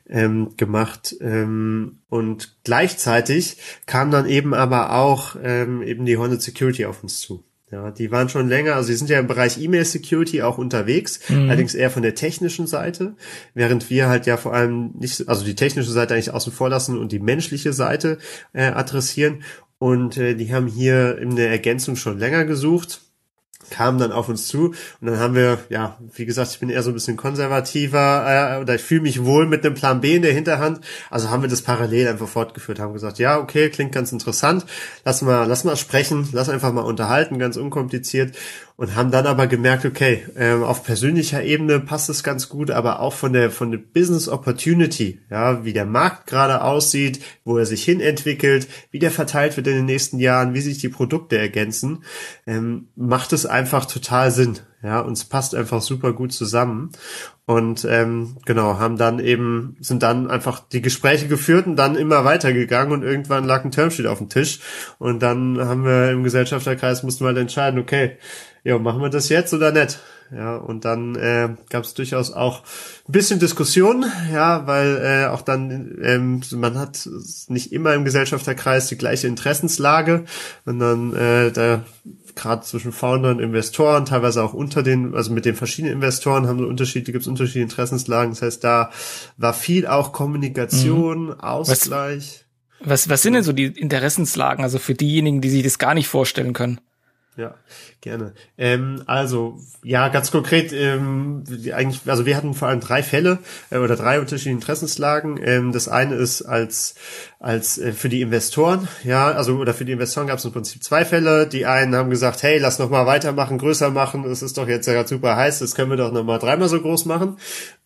[0.08, 6.84] ähm, gemacht ähm, und gleichzeitig kam dann eben aber auch ähm, eben die Hornet Security
[6.86, 7.44] auf uns zu.
[7.74, 11.18] Ja, die waren schon länger, also sie sind ja im Bereich E-Mail Security auch unterwegs,
[11.28, 11.48] mhm.
[11.48, 13.16] allerdings eher von der technischen Seite,
[13.52, 16.96] während wir halt ja vor allem nicht, also die technische Seite eigentlich außen vor lassen
[16.96, 18.18] und die menschliche Seite
[18.52, 19.42] äh, adressieren.
[19.78, 23.00] Und äh, die haben hier eine Ergänzung schon länger gesucht
[23.70, 26.82] kamen dann auf uns zu und dann haben wir, ja, wie gesagt, ich bin eher
[26.82, 30.22] so ein bisschen konservativer äh, oder ich fühle mich wohl mit einem Plan B in
[30.22, 30.80] der Hinterhand.
[31.10, 34.66] Also haben wir das parallel einfach fortgeführt, haben gesagt, ja, okay, klingt ganz interessant,
[35.04, 38.36] lass mal, lass mal sprechen, lass einfach mal unterhalten, ganz unkompliziert
[38.76, 43.00] und haben dann aber gemerkt, okay, äh, auf persönlicher Ebene passt es ganz gut, aber
[43.00, 47.66] auch von der von der Business Opportunity, ja, wie der Markt gerade aussieht, wo er
[47.66, 51.38] sich hin entwickelt, wie der verteilt wird in den nächsten Jahren, wie sich die Produkte
[51.38, 52.04] ergänzen,
[52.46, 54.58] ähm, macht es einfach total Sinn.
[54.84, 56.90] Ja, uns passt einfach super gut zusammen.
[57.46, 62.26] Und ähm, genau, haben dann eben, sind dann einfach die Gespräche geführt und dann immer
[62.26, 64.60] weitergegangen und irgendwann lag ein Termsheet auf dem Tisch.
[64.98, 68.18] Und dann haben wir im Gesellschafterkreis mussten wir halt entscheiden, okay,
[68.62, 70.00] ja, machen wir das jetzt oder nicht?
[70.34, 72.62] Ja, und dann äh, gab es durchaus auch
[73.08, 77.08] ein bisschen Diskussion, ja, weil äh, auch dann, ähm, man hat
[77.48, 80.24] nicht immer im Gesellschafterkreis die gleiche Interessenslage,
[80.64, 81.84] sondern äh, da
[82.34, 86.66] gerade zwischen Foundern, Investoren, teilweise auch unter den, also mit den verschiedenen Investoren haben so
[86.66, 88.32] Unterschiede, gibt es unterschiedliche Interessenslagen.
[88.32, 88.90] Das heißt, da
[89.36, 91.40] war viel auch Kommunikation, mhm.
[91.40, 92.44] Ausgleich.
[92.80, 95.94] Was, was, was sind denn so die Interessenslagen, also für diejenigen, die sich das gar
[95.94, 96.80] nicht vorstellen können?
[97.36, 97.54] Ja,
[98.04, 98.34] gerne.
[98.58, 103.38] Ähm, also, ja, ganz konkret, ähm, eigentlich, also wir hatten vor allem drei Fälle
[103.70, 105.40] äh, oder drei unterschiedliche Interessenslagen.
[105.42, 106.94] Ähm, das eine ist als
[107.44, 110.82] als äh, für die Investoren, ja, also oder für die Investoren gab es im Prinzip
[110.82, 111.46] zwei Fälle.
[111.46, 114.86] Die einen haben gesagt, hey, lass noch mal weitermachen, größer machen, es ist doch jetzt
[114.86, 117.36] ja super heiß, das können wir doch noch mal dreimal so groß machen.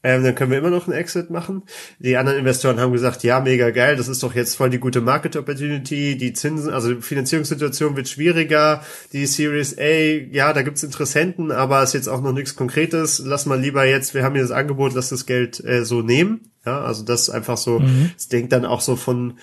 [0.05, 1.65] Ähm, dann können wir immer noch einen Exit machen.
[1.99, 5.01] Die anderen Investoren haben gesagt, ja, mega geil, das ist doch jetzt voll die gute
[5.01, 9.83] Market Opportunity, die Zinsen, also die Finanzierungssituation wird schwieriger, die Series A,
[10.31, 13.21] ja, da gibt's Interessenten, aber ist jetzt auch noch nichts Konkretes.
[13.25, 16.51] Lass mal lieber jetzt, wir haben hier das Angebot, lass das Geld äh, so nehmen.
[16.65, 18.11] Ja, also das ist einfach so, mhm.
[18.15, 19.39] das denkt dann auch so von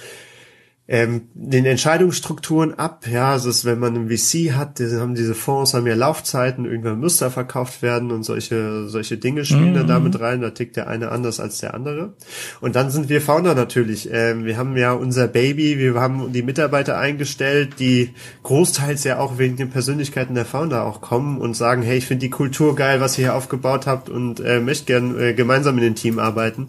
[0.88, 3.08] ähm, den Entscheidungsstrukturen ab.
[3.12, 6.66] Ja, also ist, wenn man einen VC hat, die haben diese Fonds haben ja Laufzeiten,
[6.66, 9.76] irgendwann muss da verkauft werden und solche solche Dinge spielen mhm.
[9.76, 10.42] da damit rein.
[10.42, 12.14] Da tickt der eine anders als der andere.
[12.62, 14.10] Und dann sind wir Founder natürlich.
[14.12, 18.12] Ähm, wir haben ja unser Baby, wir haben die Mitarbeiter eingestellt, die
[18.44, 22.26] großteils ja auch wegen den Persönlichkeiten der Founder auch kommen und sagen, hey, ich finde
[22.26, 25.84] die Kultur geil, was ihr hier aufgebaut habt und äh, möchte gern äh, gemeinsam in
[25.84, 26.68] dem Team arbeiten.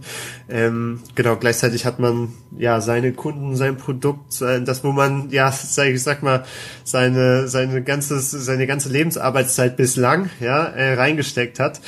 [0.48, 5.52] Ähm, genau, gleichzeitig hat man ja seine Kunden, sein Produkt Produkt, das wo man ja,
[5.84, 6.44] ich sag mal,
[6.84, 11.80] seine seine ganzes seine ganze Lebensarbeitszeit bislang ja äh, reingesteckt hat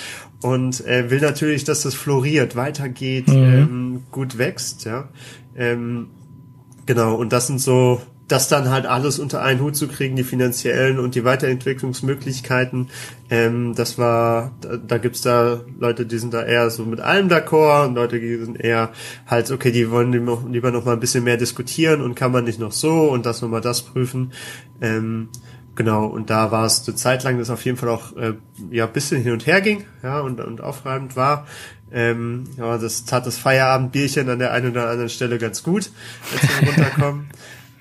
[0.43, 3.35] und äh, will natürlich, dass das floriert, weitergeht, mhm.
[3.35, 5.09] ähm, gut wächst, ja.
[5.57, 6.09] Ähm,
[6.87, 10.23] genau und das sind so das dann halt alles unter einen Hut zu kriegen, die
[10.23, 12.91] finanziellen und die Weiterentwicklungsmöglichkeiten,
[13.31, 17.29] ähm, das war, da, da gibt's da Leute, die sind da eher so mit allem
[17.29, 18.91] d'accord und Leute, die sind eher
[19.27, 22.61] halt, okay, die wollen lieber noch mal ein bisschen mehr diskutieren und kann man nicht
[22.61, 24.33] noch so und das noch mal das prüfen.
[24.83, 25.31] Ähm,
[25.75, 28.35] genau, und da war es eine Zeit lang, das auf jeden Fall auch äh,
[28.71, 31.47] ja bisschen hin und her ging, ja, und, und aufreibend war.
[31.91, 35.91] Ähm, ja, das tat das Feierabendbierchen an der einen oder anderen Stelle ganz gut,
[36.31, 37.31] als wir runterkommen.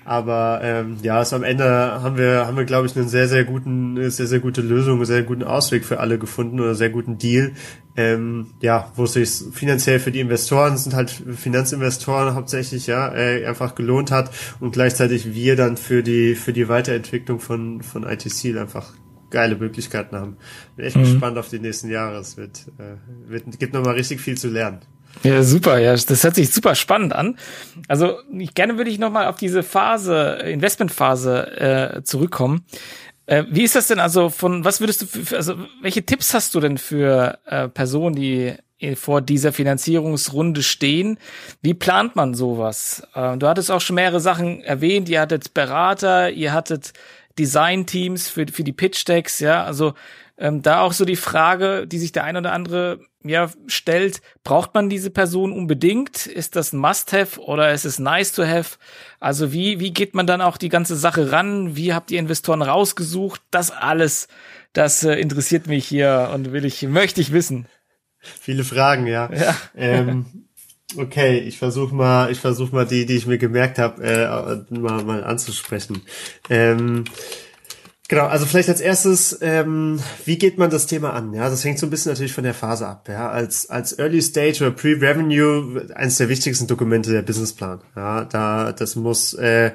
[0.08, 3.44] Aber ähm, ja, es am Ende haben wir, haben wir, glaube ich, einen sehr, sehr
[3.44, 7.18] guten, sehr, sehr gute Lösung, einen sehr guten Ausweg für alle gefunden oder sehr guten
[7.18, 7.52] Deal.
[7.94, 13.44] Ähm, ja, wo es sich finanziell für die Investoren sind halt Finanzinvestoren hauptsächlich ja äh,
[13.44, 18.56] einfach gelohnt hat und gleichzeitig wir dann für die für die Weiterentwicklung von von ITC
[18.56, 18.94] einfach
[19.28, 20.38] geile Möglichkeiten haben.
[20.76, 21.02] Bin echt mhm.
[21.02, 22.16] gespannt auf die nächsten Jahre.
[22.18, 24.80] Es wird, äh, wird gibt nochmal richtig viel zu lernen.
[25.22, 27.38] Ja, super, ja, das hört sich super spannend an.
[27.88, 32.64] Also ich, gerne würde ich nochmal auf diese Phase, Investmentphase äh, zurückkommen.
[33.26, 36.54] Äh, wie ist das denn also von, was würdest du, für, also welche Tipps hast
[36.54, 38.54] du denn für äh, Personen, die
[38.94, 41.18] vor dieser Finanzierungsrunde stehen?
[41.62, 43.02] Wie plant man sowas?
[43.14, 46.92] Äh, du hattest auch schon mehrere Sachen erwähnt, ihr hattet Berater, ihr hattet
[47.38, 49.94] Design-Teams für, für die Pitch-Decks, ja, also
[50.38, 54.74] ähm, da auch so die Frage, die sich der ein oder andere ja stellt, braucht
[54.74, 56.26] man diese Person unbedingt?
[56.26, 58.78] Ist das ein Must-have oder ist es nice to have?
[59.18, 61.76] Also wie, wie geht man dann auch die ganze Sache ran?
[61.76, 63.42] Wie habt ihr Investoren rausgesucht?
[63.50, 64.28] Das alles,
[64.72, 67.66] das äh, interessiert mich hier und will ich, möchte ich wissen.
[68.20, 69.30] Viele Fragen, ja.
[69.32, 69.56] ja.
[69.76, 70.46] Ähm,
[70.96, 75.02] okay, ich versuche mal, ich versuche mal die, die ich mir gemerkt habe, äh, mal,
[75.02, 76.02] mal anzusprechen.
[76.48, 77.04] Ähm,
[78.10, 81.34] Genau, also vielleicht als erstes, ähm, wie geht man das Thema an?
[81.34, 83.06] Ja, das hängt so ein bisschen natürlich von der Phase ab.
[83.06, 87.80] Ja, als als Early Stage oder Pre-Revenue eines der wichtigsten Dokumente der Businessplan.
[87.94, 89.72] Ja, da das muss äh,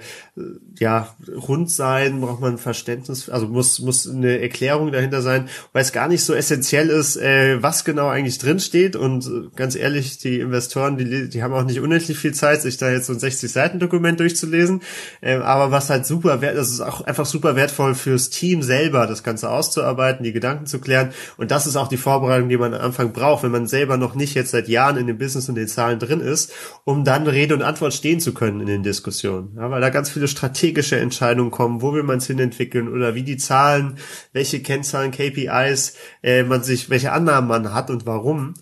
[0.80, 1.16] ja
[1.48, 6.08] rund sein, braucht man Verständnis, also muss muss eine Erklärung dahinter sein, weil es gar
[6.08, 8.96] nicht so essentiell ist, äh, was genau eigentlich drin steht.
[8.96, 12.90] Und ganz ehrlich, die Investoren, die die haben auch nicht unendlich viel Zeit, sich da
[12.90, 14.82] jetzt so ein 60 Seiten Dokument durchzulesen.
[15.22, 18.62] Äh, aber was halt super wert, das ist auch einfach super wertvoll fürs fürs Team
[18.62, 21.10] selber, das Ganze auszuarbeiten, die Gedanken zu klären.
[21.38, 24.16] Und das ist auch die Vorbereitung, die man am Anfang braucht, wenn man selber noch
[24.16, 26.54] nicht jetzt seit Jahren in dem Business und den Zahlen drin ist,
[26.86, 29.56] um dann Rede und Antwort stehen zu können in den Diskussionen.
[29.58, 33.16] Ja, weil da ganz viele strategische Entscheidungen kommen, wo will man es hin entwickeln oder
[33.16, 33.98] wie die Zahlen,
[34.32, 38.54] welche Kennzahlen, KPIs äh, man sich, welche Annahmen man hat und warum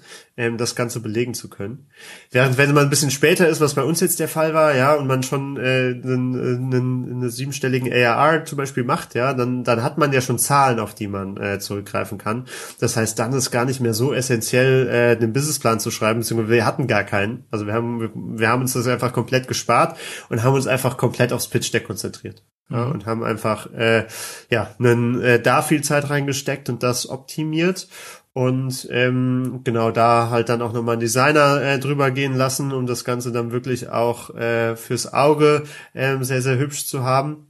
[0.42, 1.88] ähm, das Ganze belegen zu können.
[2.32, 4.96] Während wenn man ein bisschen später ist, was bei uns jetzt der Fall war, ja,
[4.96, 9.84] und man schon äh, einen, einen, einen siebenstelligen ARR zum Beispiel macht, ja, dann, dann
[9.84, 12.48] hat man ja schon Zahlen, auf die man äh, zurückgreifen kann.
[12.80, 16.52] Das heißt, dann ist gar nicht mehr so essentiell, äh, den Businessplan zu schreiben, beziehungsweise
[16.52, 17.46] wir hatten gar keinen.
[17.52, 19.98] Also wir haben, wir haben uns das einfach komplett gespart
[20.30, 22.44] und haben uns einfach komplett aufs Pitch Deck konzentriert.
[22.72, 22.92] Ja, mhm.
[22.94, 24.06] und haben einfach äh,
[24.50, 27.88] ja einen, äh, da viel Zeit reingesteckt und das optimiert
[28.34, 32.88] und ähm, genau da halt dann auch nochmal einen Designer äh, drüber gehen lassen, um
[32.88, 35.64] das Ganze dann wirklich auch äh, fürs Auge
[35.94, 37.48] ähm, sehr, sehr hübsch zu haben.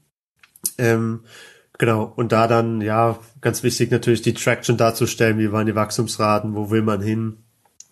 [0.77, 1.21] Ähm,
[1.77, 6.55] genau, und da dann, ja, ganz wichtig natürlich die Traction darzustellen, wie waren die Wachstumsraten,
[6.55, 7.37] wo will man hin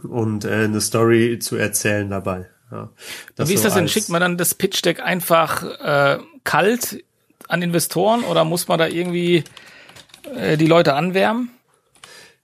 [0.01, 2.47] und äh, eine Story zu erzählen dabei.
[2.71, 2.89] Ja,
[3.37, 3.87] wie ist so das denn?
[3.87, 7.03] Schickt man dann das Pitch Deck einfach äh, kalt
[7.47, 9.43] an Investoren oder muss man da irgendwie
[10.35, 11.51] äh, die Leute anwärmen?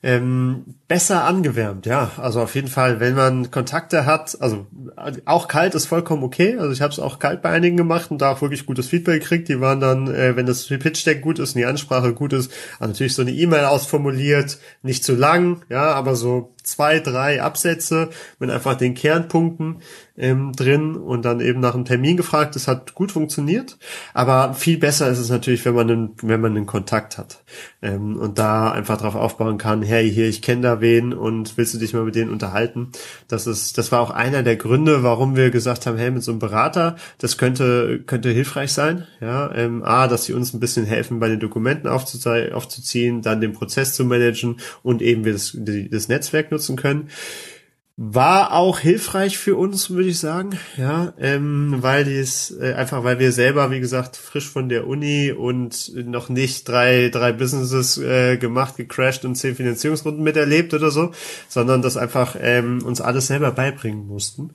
[0.06, 2.12] Ähm, besser angewärmt, ja.
[2.18, 4.68] Also auf jeden Fall, wenn man Kontakte hat, also
[5.26, 6.60] auch kalt ist vollkommen okay.
[6.60, 9.22] Also ich habe es auch kalt bei einigen gemacht und da auch wirklich gutes Feedback
[9.22, 9.50] gekriegt.
[9.50, 12.52] Die waren dann, äh, wenn das Pitch Deck gut ist und die Ansprache gut ist,
[12.78, 18.10] also natürlich so eine E-Mail ausformuliert, nicht zu lang, ja, aber so zwei, drei Absätze
[18.40, 19.82] mit einfach den Kernpunkten
[20.18, 22.56] ähm, drin und dann eben nach einem Termin gefragt.
[22.56, 23.78] Das hat gut funktioniert,
[24.14, 27.44] aber viel besser ist es natürlich, wenn man einen, wenn man einen Kontakt hat
[27.82, 29.82] ähm, und da einfach drauf aufbauen kann.
[29.82, 32.92] Hey, hier, ich kenne da wen und willst du dich mal mit denen unterhalten?
[33.28, 36.32] Das ist, das war auch einer der Gründe, warum wir gesagt haben, hey, mit so
[36.32, 39.08] einem Berater, das könnte könnte hilfreich sein.
[39.20, 43.54] Ja, ähm, a, dass sie uns ein bisschen helfen, bei den Dokumenten aufzuziehen, dann den
[43.54, 47.10] Prozess zu managen und eben das, das Netzwerk nutzen können.
[47.98, 53.20] War auch hilfreich für uns, würde ich sagen, ja, ähm, weil dies äh, einfach, weil
[53.20, 58.36] wir selber, wie gesagt, frisch von der Uni und noch nicht drei drei Businesses äh,
[58.36, 61.12] gemacht, gecrashed und zehn Finanzierungsrunden miterlebt oder so,
[61.48, 64.52] sondern das einfach ähm, uns alles selber beibringen mussten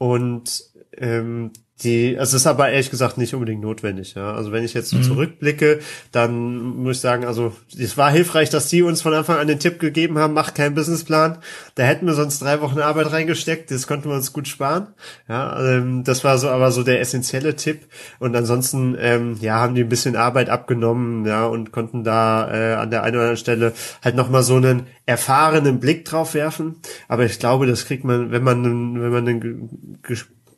[0.00, 0.64] und
[0.96, 1.52] ähm,
[1.84, 4.14] die, also es ist aber ehrlich gesagt nicht unbedingt notwendig.
[4.14, 4.34] Ja.
[4.34, 5.02] Also wenn ich jetzt so mhm.
[5.02, 9.46] zurückblicke, dann muss ich sagen, also es war hilfreich, dass die uns von Anfang an
[9.46, 11.38] den Tipp gegeben haben, macht keinen Businessplan.
[11.74, 14.88] Da hätten wir sonst drei Wochen Arbeit reingesteckt, das konnten wir uns gut sparen.
[15.28, 17.86] Ja, ähm, das war so aber so der essentielle Tipp.
[18.18, 22.74] Und ansonsten, ähm, ja, haben die ein bisschen Arbeit abgenommen, ja, und konnten da äh,
[22.74, 26.76] an der einen oder anderen Stelle halt nochmal so einen erfahrenen Blick drauf werfen.
[27.08, 28.64] Aber ich glaube, das kriegt man, wenn man,
[29.00, 29.98] wenn man einen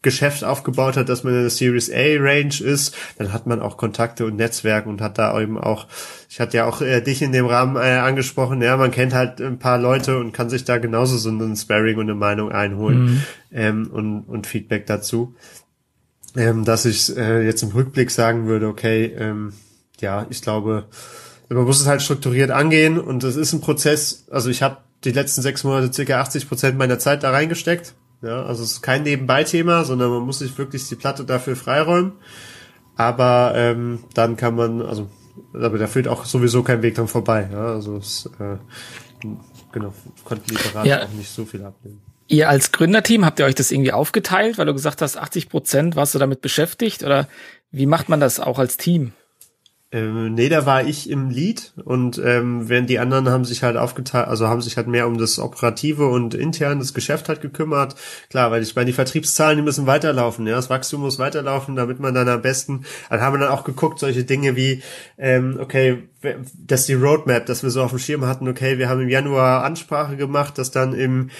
[0.03, 3.77] Geschäft aufgebaut hat, dass man in der Series A Range ist, dann hat man auch
[3.77, 5.87] Kontakte und Netzwerke und hat da eben auch,
[6.29, 9.41] ich hatte ja auch äh, dich in dem Rahmen äh, angesprochen, ja, man kennt halt
[9.41, 13.05] ein paar Leute und kann sich da genauso so einen Sparring und eine Meinung einholen
[13.05, 13.23] mhm.
[13.53, 15.35] ähm, und, und Feedback dazu.
[16.35, 19.53] Ähm, dass ich äh, jetzt im Rückblick sagen würde, okay, ähm,
[20.01, 20.87] ja, ich glaube,
[21.55, 25.13] man muss es halt strukturiert angehen und es ist ein Prozess, also ich habe die
[25.13, 29.03] letzten sechs Monate circa 80 Prozent meiner Zeit da reingesteckt ja, also es ist kein
[29.03, 32.13] Nebenbei-Thema, sondern man muss sich wirklich die Platte dafür freiräumen.
[32.97, 35.11] Aber ähm, dann kann man, also
[35.53, 37.49] aber da führt auch sowieso kein Weg dran vorbei.
[37.53, 38.57] Ja, also es, äh,
[39.73, 39.93] genau,
[40.25, 41.03] konnten die Berater ja.
[41.03, 42.01] auch nicht so viel abnehmen.
[42.29, 45.97] Ihr als Gründerteam, habt ihr euch das irgendwie aufgeteilt, weil du gesagt hast, 80 Prozent
[45.97, 47.03] warst du damit beschäftigt?
[47.03, 47.29] Oder
[47.73, 49.13] wie macht man das auch als Team?
[49.95, 53.77] Ähm, nee, da war ich im Lead und ähm, während die anderen haben sich halt
[53.77, 57.95] aufgeteilt, also haben sich halt mehr um das Operative und intern das Geschäft halt gekümmert.
[58.31, 62.01] Klar, weil ich meine, die Vertriebszahlen, die müssen weiterlaufen, ja, das Wachstum muss weiterlaufen, damit
[62.01, 64.83] man dann am besten, dann haben wir dann auch geguckt, solche Dinge wie,
[65.19, 66.09] ähm, okay,
[66.55, 69.65] dass die Roadmap, dass wir so auf dem Schirm hatten, okay, wir haben im Januar
[69.65, 71.31] Ansprache gemacht, dass dann im,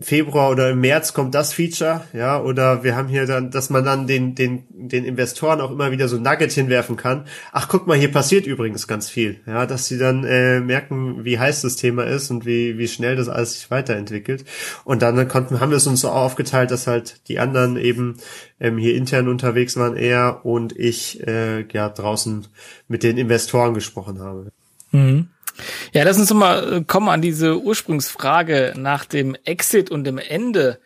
[0.00, 3.84] Februar oder im März kommt das Feature, ja, oder wir haben hier dann, dass man
[3.84, 7.26] dann den, den, den Investoren auch immer wieder so Nugget hinwerfen kann.
[7.52, 11.38] Ach, guck mal, hier passiert übrigens ganz viel, ja, dass sie dann äh, merken, wie
[11.38, 14.44] heiß das Thema ist und wie, wie schnell das alles sich weiterentwickelt.
[14.84, 18.16] Und dann konnten, haben wir es uns so aufgeteilt, dass halt die anderen eben
[18.60, 22.46] ähm, hier intern unterwegs waren eher und ich äh, ja draußen
[22.88, 24.50] mit den Investoren gesprochen habe.
[24.90, 25.28] Mhm.
[25.92, 30.78] Ja, lass uns mal äh, kommen an diese Ursprungsfrage nach dem Exit und dem Ende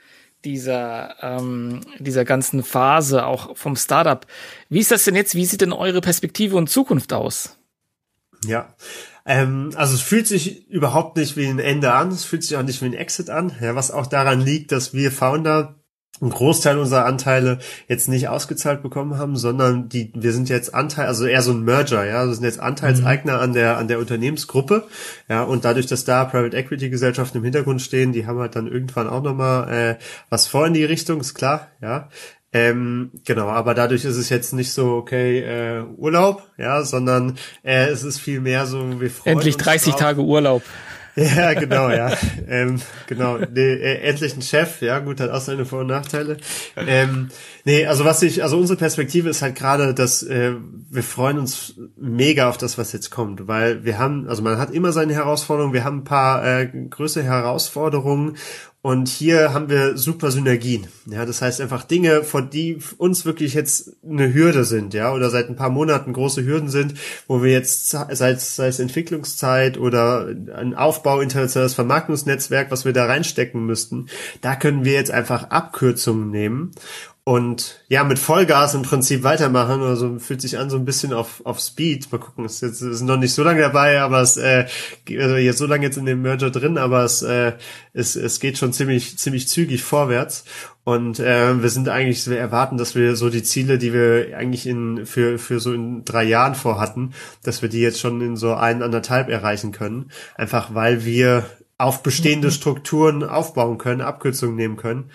[0.45, 4.27] dieser, ähm, dieser ganzen Phase, auch vom Startup.
[4.69, 5.35] Wie ist das denn jetzt?
[5.35, 7.59] Wie sieht denn eure Perspektive und Zukunft aus?
[8.45, 8.75] Ja,
[9.25, 12.63] ähm, also es fühlt sich überhaupt nicht wie ein Ende an, es fühlt sich auch
[12.65, 15.82] nicht wie ein Exit an, ja, was auch daran liegt, dass wir Founder
[16.21, 21.07] einen Großteil unserer Anteile jetzt nicht ausgezahlt bekommen haben, sondern die, wir sind jetzt Anteil,
[21.07, 24.87] also eher so ein Merger, ja, wir sind jetzt Anteilseigner an der, an der Unternehmensgruppe,
[25.29, 28.69] ja, und dadurch, dass da Private Equity Gesellschaften im Hintergrund stehen, die haben halt dann
[28.69, 29.97] irgendwann auch nochmal, äh,
[30.29, 32.09] was vor in die Richtung, ist klar, ja.
[32.55, 37.87] Ähm, genau, aber dadurch ist es jetzt nicht so, okay, äh, Urlaub, ja, sondern äh,
[37.87, 40.01] es ist viel mehr so, wir freuen Endlich 30 drauf.
[40.01, 40.63] Tage Urlaub.
[41.15, 42.11] Ja, genau, ja.
[42.49, 43.37] ähm, genau.
[43.39, 46.39] Nee, äh, endlich ein Chef, ja, gut, hat auch seine Vor- und Nachteile.
[46.77, 47.29] Ähm,
[47.65, 50.53] nee, also was ich, also unsere Perspektive ist halt gerade, dass äh,
[50.91, 54.71] wir freuen uns mega auf das, was jetzt kommt, weil wir haben, also man hat
[54.71, 58.37] immer seine Herausforderungen, wir haben ein paar äh, größere Herausforderungen
[58.83, 60.89] und hier haben wir super Synergien.
[61.07, 65.31] Ja, das heißt einfach Dinge, vor die uns wirklich jetzt eine Hürde sind, ja, oder
[65.31, 66.95] seit ein paar Monaten große Hürden sind,
[67.29, 73.07] wo wir jetzt seit, sei es Entwicklungszeit oder ein Aufbau internationales Vermarktungsnetzwerk, was wir da
[73.07, 74.07] reinstecken müssten,
[74.41, 76.73] da können wir jetzt einfach Abkürzungen nehmen
[77.25, 79.81] und ja, mit Vollgas im Prinzip weitermachen.
[79.83, 82.11] Also fühlt sich an so ein bisschen auf, auf Speed.
[82.11, 84.67] Mal gucken, es ist, ist noch nicht so lange dabei, aber es äh,
[85.09, 87.53] also jetzt so lange jetzt in dem Merger drin, aber es, äh,
[87.93, 90.45] es, es geht schon ziemlich, ziemlich zügig vorwärts.
[90.83, 94.67] Und äh, wir sind eigentlich, wir erwarten, dass wir so die Ziele, die wir eigentlich
[94.67, 98.55] in für, für so in drei Jahren vorhatten, dass wir die jetzt schon in so
[98.55, 100.11] ein, anderthalb erreichen können.
[100.35, 101.47] Einfach weil wir
[101.79, 102.53] auf bestehende mhm.
[102.53, 105.11] Strukturen aufbauen können, Abkürzungen nehmen können.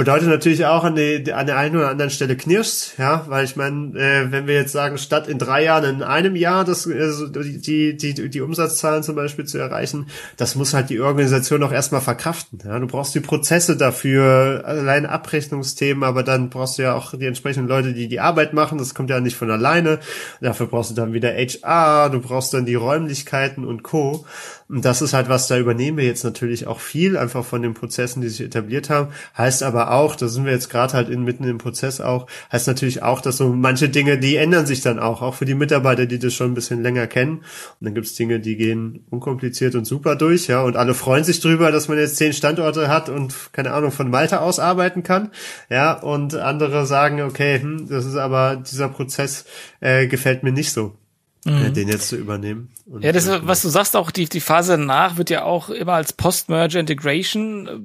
[0.00, 3.54] Bedeutet natürlich auch an, die, an der einen oder anderen Stelle knirscht, ja, weil ich
[3.56, 7.10] meine, äh, wenn wir jetzt sagen, statt in drei Jahren in einem Jahr das, äh,
[7.30, 10.06] die, die, die Umsatzzahlen zum Beispiel zu erreichen,
[10.38, 12.60] das muss halt die Organisation auch erstmal verkraften.
[12.64, 12.78] Ja.
[12.78, 17.68] Du brauchst die Prozesse dafür, allein Abrechnungsthemen, aber dann brauchst du ja auch die entsprechenden
[17.68, 19.98] Leute, die die Arbeit machen, das kommt ja nicht von alleine.
[20.40, 24.24] Dafür brauchst du dann wieder HR, du brauchst dann die Räumlichkeiten und Co.
[24.70, 27.74] Und das ist halt was, da übernehmen wir jetzt natürlich auch viel, einfach von den
[27.74, 29.08] Prozessen, die sich etabliert haben.
[29.36, 32.66] Heißt aber auch, da sind wir jetzt gerade halt in, mitten im Prozess auch, heißt
[32.66, 36.06] natürlich auch, dass so manche Dinge, die ändern sich dann auch, auch für die Mitarbeiter,
[36.06, 37.38] die das schon ein bisschen länger kennen.
[37.38, 37.44] Und
[37.80, 41.72] dann gibt's Dinge, die gehen unkompliziert und super durch, ja, und alle freuen sich drüber,
[41.72, 45.30] dass man jetzt zehn Standorte hat und, keine Ahnung, von Malta aus arbeiten kann,
[45.68, 49.44] ja, und andere sagen, okay, hm, das ist aber, dieser Prozess
[49.80, 50.96] äh, gefällt mir nicht so
[51.44, 51.74] mhm.
[51.74, 52.70] den jetzt zu übernehmen.
[53.00, 55.94] ja, das, ist, was du sagst, auch die, die Phase danach wird ja auch immer
[55.94, 57.78] als Post-Merger Integration äh,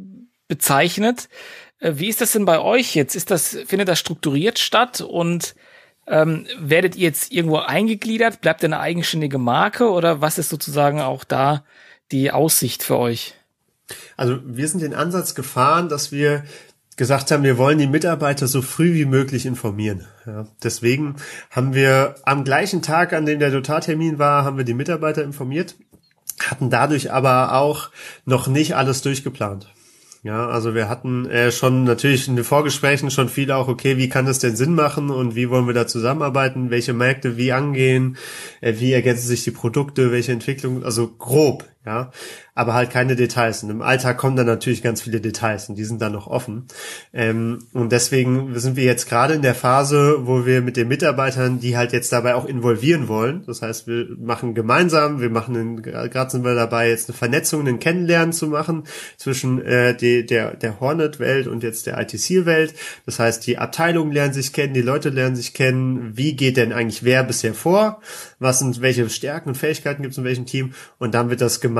[0.48, 1.30] bezeichnet.
[1.80, 3.16] Äh, wie ist das denn bei euch jetzt?
[3.16, 5.56] Ist das, findet das strukturiert statt und
[6.08, 8.42] ähm, werdet ihr jetzt irgendwo eingegliedert?
[8.42, 11.64] Bleibt ihr eine eigenständige Marke oder was ist sozusagen auch da
[12.12, 13.34] die Aussicht für euch?
[14.18, 16.44] Also wir sind den Ansatz gefahren, dass wir
[16.96, 20.08] gesagt haben, wir wollen die Mitarbeiter so früh wie möglich informieren.
[20.26, 21.16] Ja, deswegen
[21.52, 25.76] haben wir am gleichen Tag, an dem der Notartermin war, haben wir die Mitarbeiter informiert,
[26.40, 27.90] hatten dadurch aber auch
[28.26, 29.68] noch nicht alles durchgeplant.
[30.26, 34.10] Ja, also wir hatten äh, schon natürlich in den Vorgesprächen schon viel auch, okay, wie
[34.10, 38.18] kann das denn Sinn machen und wie wollen wir da zusammenarbeiten, welche Märkte wie angehen,
[38.60, 42.12] äh, wie ergänzen sich die Produkte, welche Entwicklung, also grob, ja
[42.56, 43.62] aber halt keine Details.
[43.64, 46.66] Und im Alltag kommen dann natürlich ganz viele Details und die sind dann noch offen.
[47.14, 51.60] Ähm, und deswegen sind wir jetzt gerade in der Phase, wo wir mit den Mitarbeitern,
[51.60, 53.44] die halt jetzt dabei auch involvieren wollen.
[53.46, 57.80] Das heißt, wir machen gemeinsam, wir machen, gerade sind wir dabei, jetzt eine Vernetzung, ein
[57.80, 58.86] Kennenlernen zu machen
[59.18, 62.74] zwischen äh, die, der, der Hornet-Welt und jetzt der ITC-Welt.
[63.06, 66.16] Das heißt, die Abteilungen lernen sich kennen, die Leute lernen sich kennen.
[66.16, 68.00] Wie geht denn eigentlich wer bisher vor?
[68.40, 70.74] Was sind, welche Stärken und Fähigkeiten gibt es in welchem Team?
[71.00, 71.75] Und dann wird das gemeinsam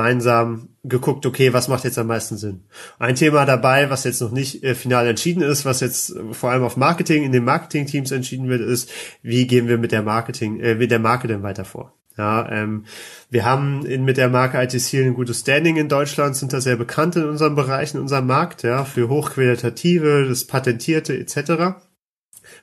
[0.84, 2.64] geguckt, okay, was macht jetzt am meisten Sinn?
[2.98, 6.50] Ein Thema dabei, was jetzt noch nicht äh, final entschieden ist, was jetzt äh, vor
[6.50, 8.90] allem auf Marketing, in den Marketing-Teams entschieden wird, ist,
[9.22, 11.92] wie gehen wir mit der Marketing, äh, mit der Marke denn weiter vor?
[12.18, 12.84] Ja, ähm,
[13.28, 16.76] wir haben in, mit der Marke ITC ein gutes Standing in Deutschland, sind da sehr
[16.76, 21.76] bekannt in unserem Bereich, in unserem Markt, ja, für hochqualitative, das Patentierte etc.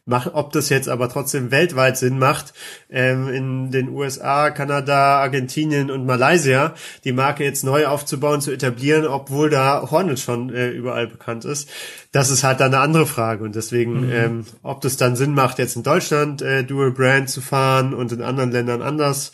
[0.05, 2.53] Mach, ob das jetzt aber trotzdem weltweit Sinn macht,
[2.89, 6.73] ähm, in den USA, Kanada, Argentinien und Malaysia
[7.05, 11.69] die Marke jetzt neu aufzubauen, zu etablieren, obwohl da Hornet schon äh, überall bekannt ist,
[12.11, 13.45] das ist halt dann eine andere Frage.
[13.45, 14.11] Und deswegen, mhm.
[14.11, 18.11] ähm, ob das dann Sinn macht, jetzt in Deutschland äh, Dual Brand zu fahren und
[18.11, 19.31] in anderen Ländern anders,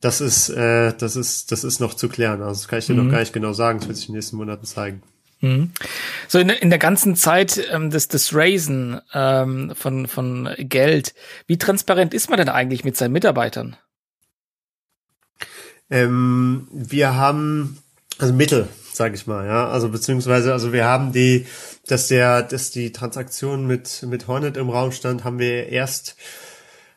[0.00, 2.40] das ist, äh, das ist, das ist noch zu klären.
[2.40, 3.04] Also das kann ich dir mhm.
[3.04, 3.80] noch gar nicht genau sagen.
[3.80, 5.02] Das wird sich in den nächsten Monaten zeigen.
[5.40, 5.72] Mhm.
[6.26, 11.14] So in, in der ganzen Zeit ähm, des, des Raisen ähm, von, von Geld,
[11.46, 13.76] wie transparent ist man denn eigentlich mit seinen Mitarbeitern?
[15.90, 17.78] Ähm, wir haben
[18.18, 21.46] also Mittel, sage ich mal, ja, also beziehungsweise also wir haben die,
[21.86, 26.16] dass der, dass die Transaktion mit mit Hornet im Raum stand, haben wir erst,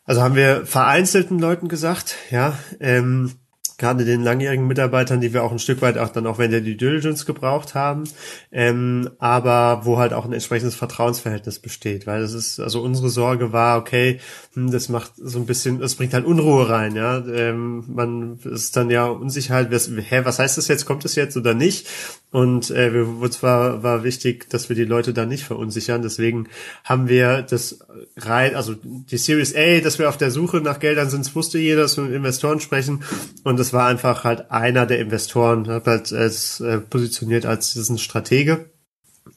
[0.04, 3.34] also haben wir vereinzelten Leuten gesagt, ja, ähm,
[3.82, 6.62] gerade den langjährigen Mitarbeitern, die wir auch ein Stück weit auch dann auch wenn der
[6.62, 8.06] die Diligence gebraucht haben,
[8.52, 13.52] ähm, aber wo halt auch ein entsprechendes Vertrauensverhältnis besteht, weil das ist, also unsere Sorge
[13.52, 14.20] war, okay,
[14.54, 18.78] hm, das macht so ein bisschen, das bringt halt Unruhe rein, ja, ähm, man ist
[18.78, 21.88] dann ja Unsicherheit, was, hä, was heißt das jetzt, kommt es jetzt oder nicht?
[22.32, 26.02] Und äh, uns war, war wichtig, dass wir die Leute da nicht verunsichern.
[26.02, 26.48] Deswegen
[26.86, 27.80] haben wir das
[28.16, 31.82] rein, also die Series A, dass wir auf der Suche nach Geldern sind, wusste jeder,
[31.82, 33.04] dass wir mit Investoren sprechen.
[33.44, 37.98] Und das war einfach halt einer der Investoren, hat halt als, äh, positioniert als diesen
[37.98, 38.70] Stratege.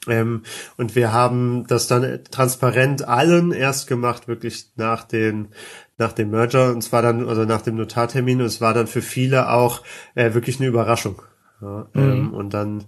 [0.07, 0.43] Ähm,
[0.77, 5.49] und wir haben das dann transparent allen erst gemacht, wirklich nach den
[5.97, 9.03] nach dem Merger und zwar dann also nach dem Notartermin und es war dann für
[9.03, 9.83] viele auch
[10.15, 11.23] äh, wirklich eine Überraschung.
[11.61, 12.03] Ja, mhm.
[12.03, 12.85] ähm, und dann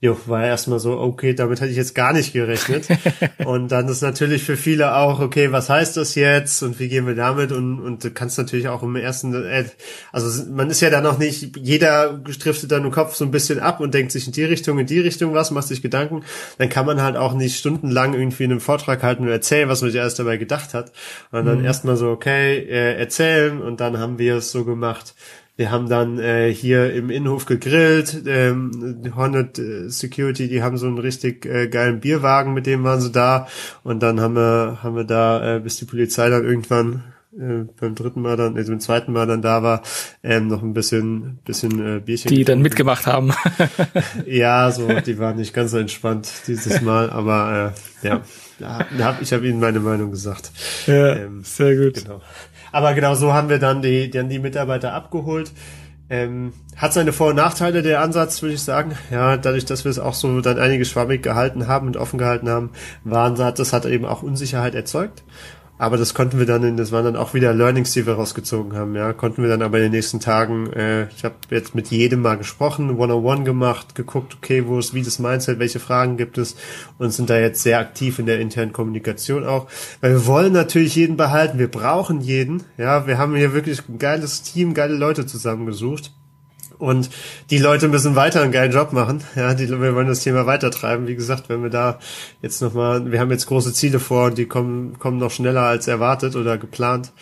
[0.00, 2.86] jo, war erstmal so, okay, damit hätte ich jetzt gar nicht gerechnet.
[3.46, 7.06] und dann ist natürlich für viele auch, okay, was heißt das jetzt und wie gehen
[7.06, 7.50] wir damit?
[7.50, 9.64] Und, und du kannst natürlich auch im ersten, äh,
[10.12, 13.58] also man ist ja dann noch nicht, jeder driftet dann im Kopf so ein bisschen
[13.58, 16.24] ab und denkt sich in die Richtung, in die Richtung was, macht sich Gedanken.
[16.58, 19.80] Dann kann man halt auch nicht stundenlang irgendwie in einem Vortrag halten und erzählen, was
[19.80, 20.92] man sich erst dabei gedacht hat.
[21.32, 21.64] Und dann mhm.
[21.64, 25.14] erstmal so, okay, äh, erzählen und dann haben wir es so gemacht
[25.56, 28.22] wir haben dann äh, hier im Innenhof gegrillt.
[28.26, 33.00] Ähm, Hornet äh, Security, die haben so einen richtig äh, geilen Bierwagen, mit dem waren
[33.00, 33.48] sie da.
[33.82, 37.04] Und dann haben wir, haben wir da, äh, bis die Polizei dann irgendwann
[37.38, 39.82] äh, beim dritten Mal dann, also beim zweiten Mal dann da war,
[40.22, 42.30] ähm, noch ein bisschen, bisschen äh, Bierchen.
[42.30, 43.32] Die dann mitgemacht haben.
[44.26, 48.22] ja, so, die waren nicht ganz so entspannt dieses Mal, aber äh, ja,
[48.98, 50.50] ja ich habe ihnen meine Meinung gesagt.
[50.86, 52.04] Ja, ähm, sehr gut.
[52.04, 52.20] Genau.
[52.72, 55.52] Aber genau so haben wir dann die, dann die Mitarbeiter abgeholt.
[56.08, 58.92] Ähm, hat seine Vor- und Nachteile der Ansatz, würde ich sagen.
[59.10, 62.48] Ja, dadurch, dass wir es auch so dann einige schwammig gehalten haben und offen gehalten
[62.48, 62.70] haben,
[63.02, 65.24] waren, das hat eben auch Unsicherheit erzeugt.
[65.78, 68.74] Aber das konnten wir dann, in, das waren dann auch wieder Learnings, die wir rausgezogen
[68.74, 68.94] haben.
[68.94, 70.72] Ja, konnten wir dann aber in den nächsten Tagen.
[70.72, 75.02] Äh, ich habe jetzt mit jedem mal gesprochen, one-on-one gemacht, geguckt, okay, wo ist wie
[75.02, 76.56] das Mindset, welche Fragen gibt es
[76.98, 79.66] und sind da jetzt sehr aktiv in der internen Kommunikation auch,
[80.00, 81.58] weil wir wollen natürlich jeden behalten.
[81.58, 82.62] Wir brauchen jeden.
[82.78, 86.12] Ja, wir haben hier wirklich ein geiles Team, geile Leute zusammengesucht.
[86.78, 87.10] Und
[87.50, 89.22] die Leute müssen weiter einen geilen Job machen.
[89.34, 91.06] Ja, die, wir wollen das Thema weitertreiben.
[91.06, 91.98] Wie gesagt, wenn wir da
[92.42, 95.88] jetzt nochmal, wir haben jetzt große Ziele vor und die kommen, kommen noch schneller als
[95.88, 97.12] erwartet oder geplant.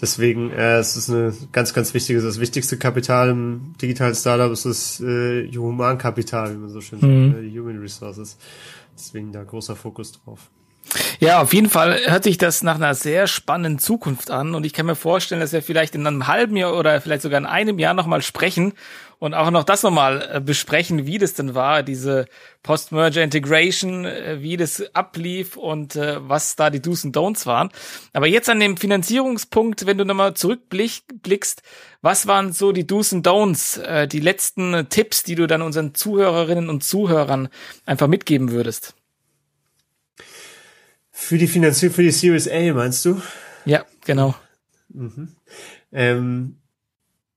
[0.00, 4.66] Deswegen, äh, es ist eine ganz, ganz wichtige, das wichtigste Kapital im digitalen Startup ist
[4.66, 7.32] das äh, Humankapital, wie man so schön mhm.
[7.32, 8.36] sagt, äh, Human Resources.
[8.96, 10.50] Deswegen da großer Fokus drauf.
[11.20, 14.72] Ja, auf jeden Fall hört sich das nach einer sehr spannenden Zukunft an und ich
[14.72, 17.78] kann mir vorstellen, dass wir vielleicht in einem halben Jahr oder vielleicht sogar in einem
[17.78, 18.74] Jahr nochmal sprechen
[19.18, 22.26] und auch noch das nochmal äh, besprechen, wie das denn war, diese
[22.62, 27.70] Post-Merger Integration, äh, wie das ablief und äh, was da die Do's und Don'ts waren.
[28.12, 31.62] Aber jetzt an dem Finanzierungspunkt, wenn du nochmal zurückblickst,
[32.02, 36.68] was waren so die Do's und Don'ts, die letzten Tipps, die du dann unseren Zuhörerinnen
[36.68, 37.48] und Zuhörern
[37.86, 38.94] einfach mitgeben würdest?
[41.24, 43.20] Für die Finanzierung, für die Series A, meinst du?
[43.64, 44.34] Ja, genau.
[44.88, 45.28] Mhm.
[45.92, 46.56] Ähm,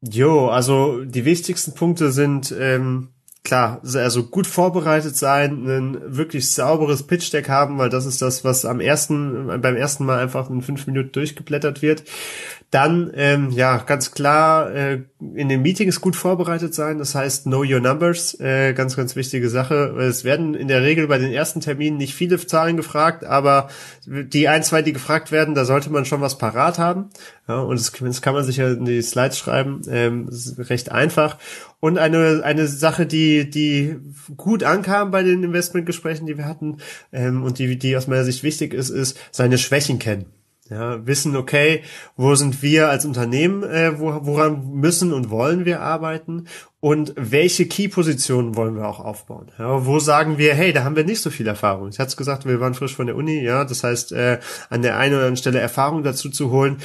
[0.02, 3.10] Jo, also die wichtigsten Punkte sind ähm,
[3.44, 8.66] klar, also gut vorbereitet sein, ein wirklich sauberes Pitch-Deck haben, weil das ist das, was
[8.66, 12.04] am ersten, beim ersten Mal einfach in fünf Minuten durchgeblättert wird.
[12.70, 15.04] Dann, ähm, ja, ganz klar, äh,
[15.36, 16.98] in den Meetings gut vorbereitet sein.
[16.98, 19.96] Das heißt, know your numbers, äh, ganz, ganz wichtige Sache.
[19.98, 23.70] Es werden in der Regel bei den ersten Terminen nicht viele Zahlen gefragt, aber
[24.06, 27.06] die ein, zwei, die gefragt werden, da sollte man schon was parat haben.
[27.48, 29.82] Ja, und das, das kann man sich ja in die Slides schreiben.
[29.90, 31.38] Ähm, recht einfach.
[31.80, 33.96] Und eine, eine Sache, die, die
[34.36, 36.80] gut ankam bei den Investmentgesprächen, die wir hatten,
[37.14, 40.26] ähm, und die, die aus meiner Sicht wichtig ist, ist seine Schwächen kennen.
[40.70, 41.84] Ja, wissen, okay,
[42.16, 46.48] wo sind wir als Unternehmen, äh, wo, woran müssen und wollen wir arbeiten
[46.80, 49.52] und welche Key-Positionen wollen wir auch aufbauen.
[49.58, 51.90] Ja, wo sagen wir, hey, da haben wir nicht so viel Erfahrung.
[51.90, 54.40] Ich hatte es gesagt, wir waren frisch von der Uni, ja, das heißt, äh,
[54.70, 56.78] an der einen oder anderen Stelle Erfahrung dazu zu holen,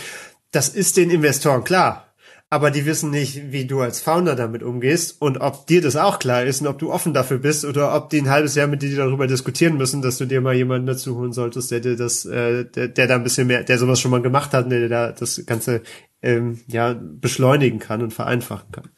[0.52, 2.11] das ist den Investoren klar
[2.52, 6.18] aber die wissen nicht, wie du als Founder damit umgehst und ob dir das auch
[6.18, 8.82] klar ist und ob du offen dafür bist oder ob die ein halbes Jahr mit
[8.82, 12.26] dir darüber diskutieren müssen, dass du dir mal jemanden dazu holen solltest, der dir das,
[12.26, 15.12] äh, der, der da ein bisschen mehr, der sowas schon mal gemacht hat, der da
[15.12, 15.80] das Ganze
[16.20, 18.90] ähm, ja beschleunigen kann und vereinfachen kann.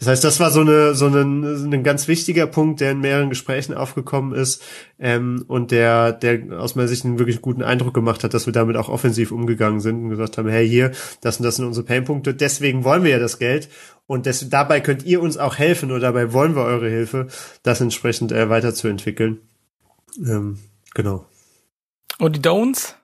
[0.00, 3.28] Das heißt, das war so eine so ein, ein ganz wichtiger Punkt, der in mehreren
[3.28, 4.62] Gesprächen aufgekommen ist
[4.98, 8.54] ähm, und der der aus meiner Sicht einen wirklich guten Eindruck gemacht hat, dass wir
[8.54, 11.84] damit auch offensiv umgegangen sind und gesagt haben, hey hier, das und das sind unsere
[11.84, 13.68] Painpunkte, deswegen wollen wir ja das Geld
[14.06, 17.28] und das, dabei könnt ihr uns auch helfen oder dabei wollen wir eure Hilfe,
[17.62, 19.38] das entsprechend äh, weiterzuentwickeln.
[20.18, 20.58] Ähm,
[20.94, 21.26] genau.
[22.18, 22.94] Und die Don'ts?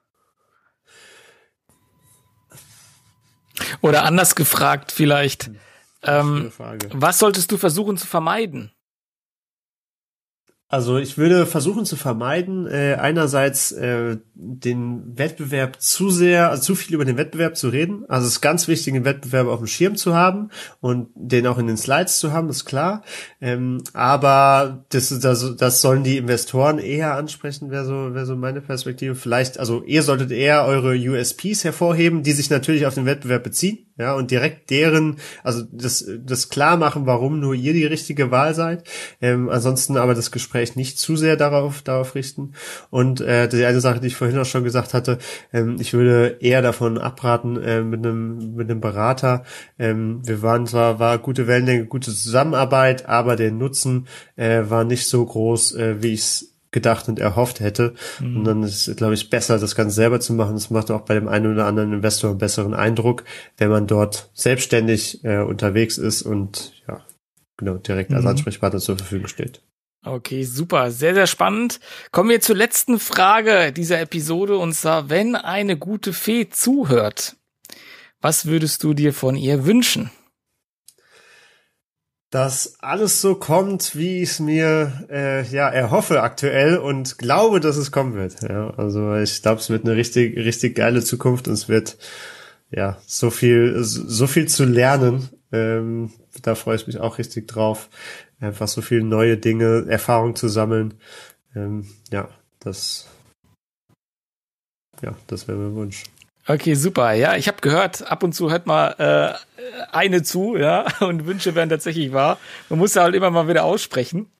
[3.81, 5.51] Oder anders gefragt vielleicht.
[6.03, 6.51] Ähm,
[6.91, 8.71] was solltest du versuchen zu vermeiden?
[10.69, 16.75] Also ich würde versuchen zu vermeiden, äh, einerseits äh, den Wettbewerb zu sehr, also zu
[16.75, 18.03] viel über den Wettbewerb zu reden.
[18.09, 20.49] Also es ist ganz wichtig, den Wettbewerb auf dem Schirm zu haben
[20.81, 23.01] und den auch in den Slides zu haben, ist klar.
[23.39, 28.59] Ähm, aber das, das, das sollen die Investoren eher ansprechen, wäre so, wäre so meine
[28.59, 29.15] Perspektive.
[29.15, 33.86] Vielleicht, also ihr solltet eher eure USPs hervorheben, die sich natürlich auf den Wettbewerb beziehen
[33.97, 38.53] ja, und direkt deren, also das, das klar machen, warum nur ihr die richtige Wahl
[38.53, 38.87] seid.
[39.21, 42.53] Ähm, ansonsten aber das Gespräch nicht zu sehr darauf, darauf richten.
[42.89, 45.17] Und äh, die eine Sache, die ich vorhin auch schon gesagt hatte,
[45.51, 49.43] ähm, ich würde eher davon abraten, äh, mit einem mit einem Berater.
[49.79, 55.07] Ähm, wir waren zwar, war gute Wellenlänge, gute Zusammenarbeit, aber der Nutzen äh, war nicht
[55.07, 57.95] so groß, äh, wie ich es gedacht und erhofft hätte.
[58.19, 58.37] Mhm.
[58.37, 60.53] Und dann ist es, glaube ich, besser, das Ganze selber zu machen.
[60.53, 63.23] Das macht auch bei dem einen oder anderen Investor einen besseren Eindruck,
[63.57, 67.01] wenn man dort selbstständig äh, unterwegs ist und ja,
[67.57, 68.29] genau, direkt als mhm.
[68.29, 69.61] Ansprechpartner zur Verfügung steht.
[70.05, 71.79] Okay, super, sehr, sehr spannend.
[72.11, 77.35] Kommen wir zur letzten Frage dieser Episode und zwar, wenn eine gute Fee zuhört,
[78.21, 80.11] was würdest du dir von ihr wünschen?
[82.29, 87.77] Dass alles so kommt, wie ich es mir äh, ja erhoffe aktuell und glaube, dass
[87.77, 88.41] es kommen wird.
[88.41, 91.97] Ja, also ich glaube, es wird eine richtig richtig geile Zukunft und es wird
[92.69, 95.29] ja, so viel, so viel zu lernen.
[95.51, 96.11] Ähm,
[96.41, 97.89] da freue ich mich auch richtig drauf.
[98.39, 100.95] Einfach so viele neue Dinge, Erfahrungen zu sammeln.
[101.55, 103.07] Ähm, ja, das,
[105.01, 106.03] ja, das wäre mein Wunsch.
[106.49, 107.11] Okay, super.
[107.11, 111.55] Ja, ich habe gehört, ab und zu hört mal äh, eine zu, ja, und Wünsche
[111.55, 112.37] werden tatsächlich wahr.
[112.69, 114.31] Man muss ja halt immer mal wieder aussprechen.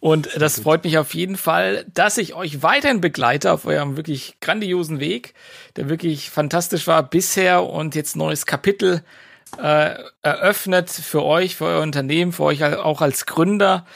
[0.00, 4.38] Und das freut mich auf jeden Fall, dass ich euch weiterhin begleite auf eurem wirklich
[4.40, 5.34] grandiosen Weg,
[5.76, 9.04] der wirklich fantastisch war bisher und jetzt neues Kapitel
[9.62, 13.86] äh, eröffnet für euch, für euer Unternehmen, für euch auch als Gründer.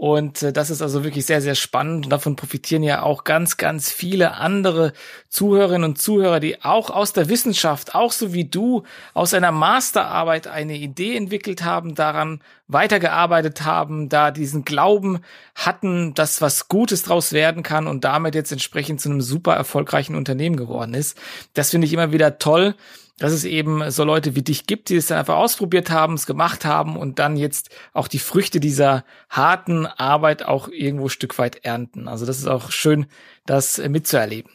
[0.00, 2.06] Und äh, das ist also wirklich sehr, sehr spannend.
[2.06, 4.94] Und davon profitieren ja auch ganz, ganz viele andere
[5.28, 10.46] Zuhörerinnen und Zuhörer, die auch aus der Wissenschaft, auch so wie du, aus einer Masterarbeit
[10.46, 15.20] eine Idee entwickelt haben, daran weitergearbeitet haben, da diesen Glauben
[15.54, 20.14] hatten, dass was Gutes draus werden kann und damit jetzt entsprechend zu einem super erfolgreichen
[20.14, 21.18] Unternehmen geworden ist.
[21.52, 22.74] Das finde ich immer wieder toll
[23.20, 26.26] dass es eben so Leute wie dich gibt, die es dann einfach ausprobiert haben, es
[26.26, 31.64] gemacht haben und dann jetzt auch die Früchte dieser harten Arbeit auch irgendwo Stück weit
[31.64, 32.08] ernten.
[32.08, 33.06] Also das ist auch schön,
[33.44, 34.50] das mitzuerleben.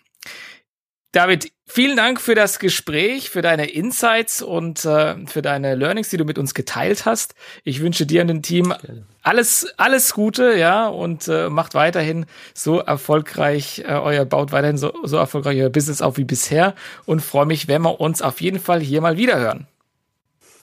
[1.11, 6.18] David, vielen Dank für das Gespräch, für deine Insights und äh, für deine Learnings, die
[6.18, 7.36] du mit uns geteilt hast.
[7.63, 8.74] Ich wünsche dir und dem Team
[9.22, 14.93] alles, alles Gute, ja, und äh, macht weiterhin so erfolgreich äh, euer, baut weiterhin so,
[15.03, 18.59] so erfolgreich euer Business auf wie bisher und freue mich, wenn wir uns auf jeden
[18.59, 19.68] Fall hier mal wieder hören.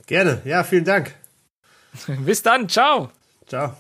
[0.06, 1.14] Gerne, ja, vielen Dank.
[2.06, 3.10] Bis dann, ciao.
[3.46, 3.76] Ciao.